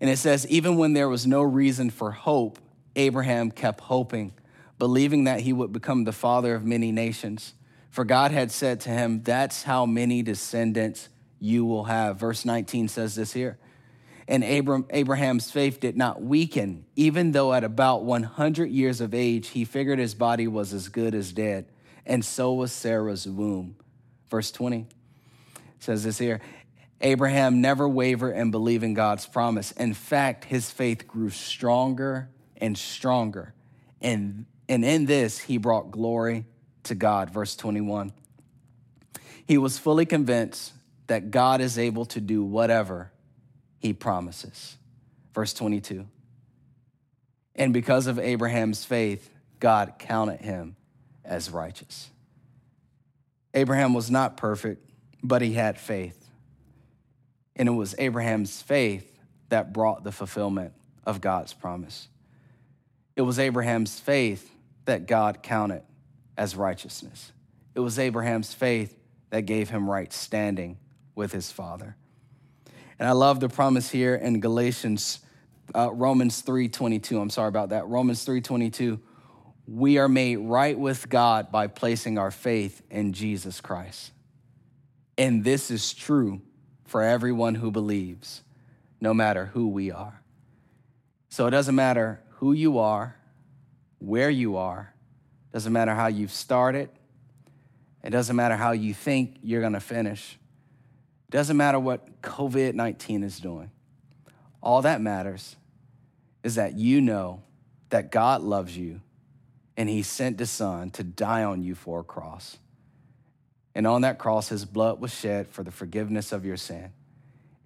And 0.00 0.08
it 0.08 0.18
says, 0.18 0.46
even 0.48 0.76
when 0.76 0.94
there 0.94 1.08
was 1.08 1.26
no 1.26 1.42
reason 1.42 1.90
for 1.90 2.10
hope, 2.10 2.58
Abraham 2.96 3.50
kept 3.50 3.80
hoping, 3.82 4.32
believing 4.78 5.24
that 5.24 5.40
he 5.40 5.52
would 5.52 5.72
become 5.72 6.04
the 6.04 6.12
father 6.12 6.54
of 6.54 6.64
many 6.64 6.90
nations. 6.90 7.54
For 7.90 8.04
God 8.04 8.30
had 8.30 8.50
said 8.50 8.80
to 8.80 8.90
him, 8.90 9.22
That's 9.22 9.64
how 9.64 9.84
many 9.84 10.22
descendants 10.22 11.08
you 11.38 11.64
will 11.66 11.84
have. 11.84 12.18
Verse 12.18 12.44
19 12.44 12.88
says 12.88 13.14
this 13.14 13.32
here 13.32 13.58
and 14.30 14.44
Abram, 14.44 14.86
Abraham's 14.90 15.50
faith 15.50 15.80
did 15.80 15.96
not 15.96 16.22
weaken, 16.22 16.84
even 16.94 17.32
though 17.32 17.52
at 17.52 17.64
about 17.64 18.04
100 18.04 18.70
years 18.70 19.00
of 19.00 19.12
age, 19.12 19.48
he 19.48 19.64
figured 19.64 19.98
his 19.98 20.14
body 20.14 20.46
was 20.46 20.72
as 20.72 20.88
good 20.88 21.16
as 21.16 21.32
dead, 21.32 21.66
and 22.06 22.24
so 22.24 22.52
was 22.52 22.70
Sarah's 22.70 23.26
womb. 23.26 23.74
Verse 24.30 24.50
20 24.52 24.86
says 25.80 26.04
this 26.04 26.18
here 26.18 26.40
Abraham 27.00 27.60
never 27.60 27.88
wavered 27.88 28.32
in 28.32 28.50
believing 28.50 28.94
God's 28.94 29.26
promise. 29.26 29.72
In 29.72 29.94
fact, 29.94 30.44
his 30.44 30.70
faith 30.70 31.08
grew 31.08 31.30
stronger 31.30 32.28
and 32.58 32.76
stronger. 32.76 33.54
And, 34.02 34.46
and 34.68 34.84
in 34.84 35.06
this, 35.06 35.38
he 35.38 35.56
brought 35.56 35.90
glory 35.90 36.44
to 36.84 36.94
God. 36.94 37.30
Verse 37.30 37.56
21. 37.56 38.12
He 39.46 39.58
was 39.58 39.78
fully 39.78 40.06
convinced 40.06 40.72
that 41.06 41.30
God 41.30 41.60
is 41.60 41.78
able 41.78 42.04
to 42.06 42.20
do 42.20 42.44
whatever 42.44 43.10
he 43.78 43.92
promises. 43.92 44.76
Verse 45.34 45.54
22. 45.54 46.06
And 47.56 47.72
because 47.72 48.06
of 48.06 48.18
Abraham's 48.18 48.84
faith, 48.84 49.30
God 49.58 49.94
counted 49.98 50.40
him 50.40 50.76
as 51.24 51.50
righteous. 51.50 52.10
Abraham 53.54 53.94
was 53.94 54.10
not 54.10 54.36
perfect, 54.36 54.88
but 55.22 55.42
he 55.42 55.54
had 55.54 55.78
faith. 55.78 56.16
And 57.56 57.68
it 57.68 57.72
was 57.72 57.94
Abraham's 57.98 58.62
faith 58.62 59.18
that 59.48 59.72
brought 59.72 60.04
the 60.04 60.12
fulfillment 60.12 60.72
of 61.04 61.20
God's 61.20 61.52
promise. 61.52 62.08
It 63.16 63.22
was 63.22 63.38
Abraham's 63.38 63.98
faith 63.98 64.50
that 64.84 65.06
God 65.06 65.42
counted 65.42 65.82
as 66.36 66.56
righteousness. 66.56 67.32
It 67.74 67.80
was 67.80 67.98
Abraham's 67.98 68.54
faith 68.54 68.96
that 69.30 69.42
gave 69.42 69.70
him 69.70 69.88
right 69.88 70.12
standing 70.12 70.78
with 71.14 71.32
his 71.32 71.50
father. 71.50 71.96
And 72.98 73.08
I 73.08 73.12
love 73.12 73.40
the 73.40 73.48
promise 73.48 73.90
here 73.90 74.14
in 74.14 74.40
Galatians, 74.40 75.20
uh, 75.74 75.90
Romans 75.92 76.42
3.22. 76.42 77.20
I'm 77.20 77.30
sorry 77.30 77.48
about 77.48 77.70
that. 77.70 77.86
Romans 77.88 78.24
3.22. 78.24 79.00
We 79.66 79.98
are 79.98 80.08
made 80.08 80.36
right 80.36 80.78
with 80.78 81.08
God 81.08 81.52
by 81.52 81.66
placing 81.68 82.18
our 82.18 82.30
faith 82.30 82.82
in 82.90 83.12
Jesus 83.12 83.60
Christ. 83.60 84.12
And 85.16 85.44
this 85.44 85.70
is 85.70 85.92
true 85.92 86.40
for 86.86 87.02
everyone 87.02 87.54
who 87.54 87.70
believes, 87.70 88.42
no 89.00 89.14
matter 89.14 89.46
who 89.46 89.68
we 89.68 89.90
are. 89.90 90.22
So 91.28 91.46
it 91.46 91.50
doesn't 91.50 91.74
matter 91.74 92.20
who 92.38 92.52
you 92.52 92.78
are, 92.78 93.16
where 93.98 94.30
you 94.30 94.56
are, 94.56 94.92
doesn't 95.52 95.72
matter 95.72 95.94
how 95.94 96.08
you've 96.08 96.32
started, 96.32 96.90
it 98.02 98.10
doesn't 98.10 98.34
matter 98.34 98.56
how 98.56 98.72
you 98.72 98.94
think 98.94 99.36
you're 99.42 99.60
going 99.60 99.74
to 99.74 99.80
finish. 99.80 100.38
It 101.28 101.32
Doesn't 101.32 101.56
matter 101.56 101.78
what 101.78 102.22
COVID 102.22 102.74
19 102.74 103.22
is 103.22 103.38
doing. 103.38 103.70
All 104.62 104.82
that 104.82 105.00
matters 105.00 105.56
is 106.42 106.54
that 106.56 106.76
you 106.76 107.00
know 107.00 107.42
that 107.90 108.10
God 108.10 108.42
loves 108.42 108.76
you 108.76 109.00
and 109.80 109.88
he 109.88 110.02
sent 110.02 110.38
his 110.38 110.50
son 110.50 110.90
to 110.90 111.02
die 111.02 111.42
on 111.42 111.62
you 111.62 111.74
for 111.74 112.00
a 112.00 112.04
cross. 112.04 112.58
And 113.74 113.86
on 113.86 114.02
that 114.02 114.18
cross, 114.18 114.50
his 114.50 114.66
blood 114.66 115.00
was 115.00 115.10
shed 115.10 115.48
for 115.48 115.62
the 115.62 115.70
forgiveness 115.70 116.32
of 116.32 116.44
your 116.44 116.58
sin. 116.58 116.92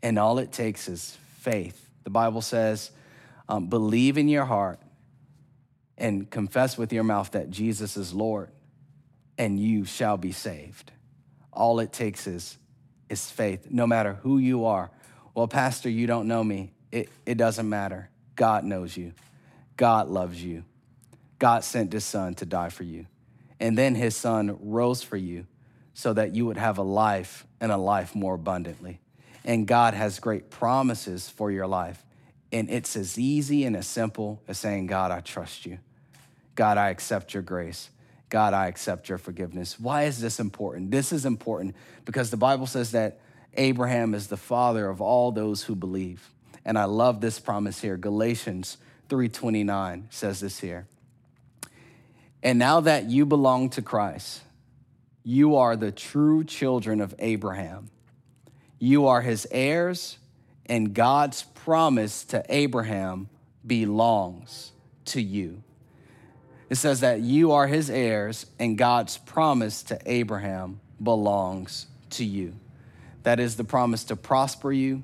And 0.00 0.16
all 0.16 0.38
it 0.38 0.52
takes 0.52 0.88
is 0.88 1.18
faith. 1.38 1.88
The 2.04 2.10
Bible 2.10 2.40
says, 2.40 2.92
um, 3.48 3.66
believe 3.66 4.16
in 4.16 4.28
your 4.28 4.44
heart 4.44 4.78
and 5.98 6.30
confess 6.30 6.78
with 6.78 6.92
your 6.92 7.02
mouth 7.02 7.32
that 7.32 7.50
Jesus 7.50 7.96
is 7.96 8.14
Lord, 8.14 8.52
and 9.36 9.58
you 9.58 9.84
shall 9.84 10.16
be 10.16 10.30
saved. 10.30 10.92
All 11.52 11.80
it 11.80 11.92
takes 11.92 12.28
is 12.28 12.58
is 13.08 13.28
faith, 13.28 13.66
no 13.72 13.88
matter 13.88 14.14
who 14.22 14.38
you 14.38 14.66
are. 14.66 14.88
Well, 15.34 15.48
Pastor, 15.48 15.90
you 15.90 16.06
don't 16.06 16.28
know 16.28 16.44
me. 16.44 16.74
It, 16.92 17.08
it 17.26 17.38
doesn't 17.38 17.68
matter. 17.68 18.08
God 18.36 18.62
knows 18.62 18.96
you. 18.96 19.14
God 19.76 20.06
loves 20.06 20.40
you. 20.40 20.62
God 21.38 21.64
sent 21.64 21.92
his 21.92 22.04
son 22.04 22.34
to 22.34 22.46
die 22.46 22.68
for 22.68 22.84
you. 22.84 23.06
And 23.60 23.78
then 23.78 23.94
his 23.94 24.16
son 24.16 24.58
rose 24.60 25.02
for 25.02 25.16
you 25.16 25.46
so 25.94 26.12
that 26.12 26.34
you 26.34 26.46
would 26.46 26.56
have 26.56 26.78
a 26.78 26.82
life 26.82 27.46
and 27.60 27.70
a 27.70 27.76
life 27.76 28.14
more 28.14 28.34
abundantly. 28.34 29.00
And 29.44 29.66
God 29.66 29.94
has 29.94 30.18
great 30.18 30.50
promises 30.50 31.28
for 31.28 31.50
your 31.50 31.66
life. 31.66 32.04
And 32.50 32.70
it's 32.70 32.96
as 32.96 33.18
easy 33.18 33.64
and 33.64 33.76
as 33.76 33.86
simple 33.86 34.42
as 34.48 34.58
saying, 34.58 34.86
God, 34.86 35.10
I 35.10 35.20
trust 35.20 35.66
you. 35.66 35.78
God, 36.54 36.78
I 36.78 36.90
accept 36.90 37.34
your 37.34 37.42
grace. 37.42 37.90
God, 38.28 38.54
I 38.54 38.66
accept 38.68 39.08
your 39.08 39.18
forgiveness. 39.18 39.78
Why 39.78 40.04
is 40.04 40.20
this 40.20 40.40
important? 40.40 40.90
This 40.90 41.12
is 41.12 41.24
important 41.24 41.76
because 42.04 42.30
the 42.30 42.36
Bible 42.36 42.66
says 42.66 42.92
that 42.92 43.20
Abraham 43.54 44.14
is 44.14 44.26
the 44.26 44.36
father 44.36 44.88
of 44.88 45.00
all 45.00 45.30
those 45.30 45.62
who 45.62 45.74
believe. 45.74 46.30
And 46.64 46.78
I 46.78 46.84
love 46.84 47.20
this 47.20 47.38
promise 47.38 47.80
here. 47.80 47.96
Galatians 47.96 48.78
3:29 49.08 50.06
says 50.10 50.40
this 50.40 50.58
here. 50.60 50.86
And 52.44 52.58
now 52.58 52.80
that 52.80 53.08
you 53.08 53.24
belong 53.24 53.70
to 53.70 53.82
Christ, 53.82 54.42
you 55.22 55.56
are 55.56 55.76
the 55.76 55.90
true 55.90 56.44
children 56.44 57.00
of 57.00 57.14
Abraham. 57.18 57.88
You 58.78 59.06
are 59.06 59.22
his 59.22 59.48
heirs, 59.50 60.18
and 60.66 60.92
God's 60.92 61.42
promise 61.42 62.22
to 62.26 62.44
Abraham 62.50 63.30
belongs 63.66 64.72
to 65.06 65.22
you. 65.22 65.62
It 66.68 66.74
says 66.74 67.00
that 67.00 67.20
you 67.20 67.52
are 67.52 67.66
his 67.66 67.88
heirs, 67.88 68.44
and 68.58 68.76
God's 68.76 69.16
promise 69.16 69.82
to 69.84 69.98
Abraham 70.04 70.80
belongs 71.02 71.86
to 72.10 72.26
you. 72.26 72.56
That 73.22 73.40
is 73.40 73.56
the 73.56 73.64
promise 73.64 74.04
to 74.04 74.16
prosper 74.16 74.70
you, 74.70 75.02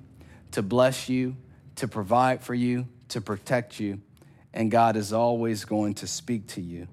to 0.50 0.60
bless 0.60 1.08
you, 1.08 1.36
to 1.76 1.88
provide 1.88 2.42
for 2.42 2.54
you, 2.54 2.86
to 3.08 3.22
protect 3.22 3.80
you. 3.80 4.02
And 4.52 4.70
God 4.70 4.96
is 4.96 5.14
always 5.14 5.64
going 5.64 5.94
to 5.94 6.06
speak 6.06 6.46
to 6.48 6.60
you 6.60 6.86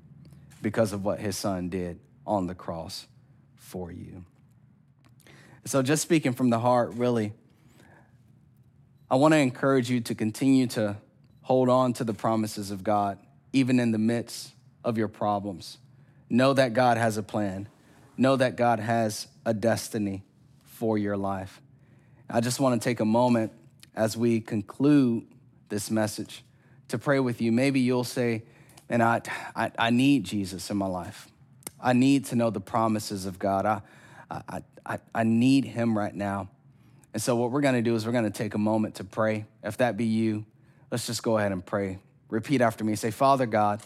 because 0.67 0.91
of 0.91 1.05
what 1.05 1.17
his 1.17 1.37
son 1.37 1.69
did 1.69 1.97
on 2.25 2.45
the 2.45 2.53
cross 2.53 3.07
for 3.55 3.89
you. 3.89 4.25
So, 5.63 5.81
just 5.81 6.01
speaking 6.01 6.33
from 6.33 6.49
the 6.49 6.59
heart, 6.59 6.95
really, 6.95 7.31
I 9.09 9.15
want 9.15 9.33
to 9.33 9.37
encourage 9.37 9.89
you 9.89 10.01
to 10.01 10.13
continue 10.13 10.67
to 10.67 10.97
hold 11.39 11.69
on 11.69 11.93
to 11.93 12.03
the 12.03 12.13
promises 12.13 12.69
of 12.69 12.83
God, 12.83 13.17
even 13.53 13.79
in 13.79 13.91
the 13.91 13.97
midst 13.97 14.51
of 14.83 14.97
your 14.97 15.07
problems. 15.07 15.77
Know 16.29 16.51
that 16.51 16.73
God 16.73 16.97
has 16.97 17.15
a 17.15 17.23
plan, 17.23 17.69
know 18.17 18.35
that 18.35 18.57
God 18.57 18.81
has 18.81 19.29
a 19.45 19.53
destiny 19.53 20.25
for 20.65 20.97
your 20.97 21.15
life. 21.15 21.61
I 22.29 22.41
just 22.41 22.59
want 22.59 22.81
to 22.81 22.89
take 22.89 22.99
a 22.99 23.05
moment 23.05 23.53
as 23.95 24.17
we 24.17 24.41
conclude 24.41 25.27
this 25.69 25.89
message 25.89 26.43
to 26.89 26.97
pray 26.97 27.21
with 27.21 27.39
you. 27.41 27.53
Maybe 27.53 27.79
you'll 27.79 28.03
say, 28.03 28.43
and 28.89 29.03
I, 29.03 29.21
I, 29.55 29.71
I 29.77 29.89
need 29.89 30.23
Jesus 30.23 30.69
in 30.69 30.77
my 30.77 30.87
life. 30.87 31.27
I 31.79 31.93
need 31.93 32.25
to 32.25 32.35
know 32.35 32.49
the 32.49 32.59
promises 32.59 33.25
of 33.25 33.37
God. 33.37 33.65
I, 33.65 33.81
I, 34.31 34.63
I, 34.85 34.99
I 35.13 35.23
need 35.23 35.65
him 35.65 35.97
right 35.97 36.13
now. 36.13 36.49
And 37.13 37.21
so, 37.21 37.35
what 37.35 37.51
we're 37.51 37.61
going 37.61 37.75
to 37.75 37.81
do 37.81 37.95
is 37.95 38.05
we're 38.05 38.11
going 38.11 38.23
to 38.23 38.29
take 38.29 38.53
a 38.53 38.59
moment 38.59 38.95
to 38.95 39.03
pray. 39.03 39.45
If 39.63 39.77
that 39.77 39.97
be 39.97 40.05
you, 40.05 40.45
let's 40.91 41.07
just 41.07 41.23
go 41.23 41.37
ahead 41.37 41.51
and 41.51 41.65
pray. 41.65 41.99
Repeat 42.29 42.61
after 42.61 42.83
me. 42.83 42.95
Say, 42.95 43.11
Father 43.11 43.45
God, 43.45 43.81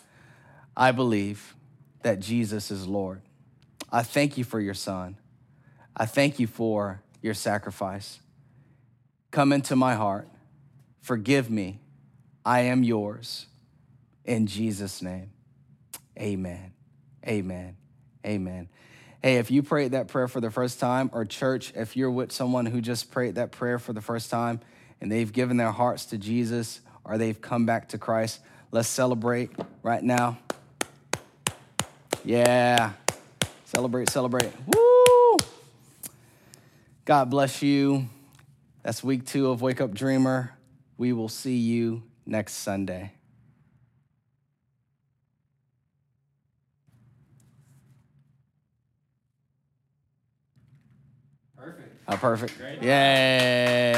I 0.75 0.91
believe 0.91 1.55
that 2.03 2.19
Jesus 2.19 2.71
is 2.71 2.87
Lord. 2.87 3.21
I 3.91 4.03
thank 4.03 4.37
you 4.37 4.43
for 4.43 4.59
your 4.59 4.73
son. 4.73 5.17
I 5.95 6.05
thank 6.05 6.39
you 6.39 6.47
for 6.47 7.01
your 7.21 7.33
sacrifice. 7.33 8.19
Come 9.29 9.53
into 9.53 9.75
my 9.75 9.95
heart. 9.95 10.27
Forgive 11.01 11.49
me. 11.49 11.79
I 12.45 12.61
am 12.61 12.83
yours. 12.83 13.47
In 14.25 14.47
Jesus' 14.47 15.01
name, 15.01 15.31
amen. 16.19 16.73
Amen. 17.27 17.75
Amen. 18.25 18.69
Hey, 19.21 19.37
if 19.37 19.51
you 19.51 19.61
prayed 19.61 19.91
that 19.91 20.07
prayer 20.07 20.27
for 20.27 20.41
the 20.41 20.49
first 20.49 20.79
time, 20.79 21.11
or 21.13 21.25
church, 21.25 21.73
if 21.75 21.95
you're 21.95 22.09
with 22.09 22.31
someone 22.31 22.65
who 22.65 22.81
just 22.81 23.11
prayed 23.11 23.35
that 23.35 23.51
prayer 23.51 23.77
for 23.77 23.93
the 23.93 24.01
first 24.01 24.31
time 24.31 24.59
and 24.99 25.11
they've 25.11 25.31
given 25.31 25.57
their 25.57 25.71
hearts 25.71 26.05
to 26.07 26.17
Jesus 26.17 26.81
or 27.03 27.17
they've 27.17 27.39
come 27.39 27.65
back 27.65 27.89
to 27.89 27.97
Christ, 27.97 28.39
let's 28.71 28.87
celebrate 28.87 29.51
right 29.83 30.03
now. 30.03 30.39
Yeah. 32.25 32.93
Celebrate, 33.65 34.09
celebrate. 34.09 34.51
Woo! 34.67 35.37
God 37.05 37.29
bless 37.29 37.61
you. 37.61 38.07
That's 38.83 39.03
week 39.03 39.25
two 39.25 39.49
of 39.49 39.61
Wake 39.61 39.81
Up 39.81 39.93
Dreamer. 39.93 40.51
We 40.97 41.13
will 41.13 41.29
see 41.29 41.57
you 41.57 42.03
next 42.25 42.53
Sunday. 42.53 43.13
Oh, 52.07 52.17
perfect. 52.17 52.57
Great. 52.57 52.81
Yay. 52.81 53.91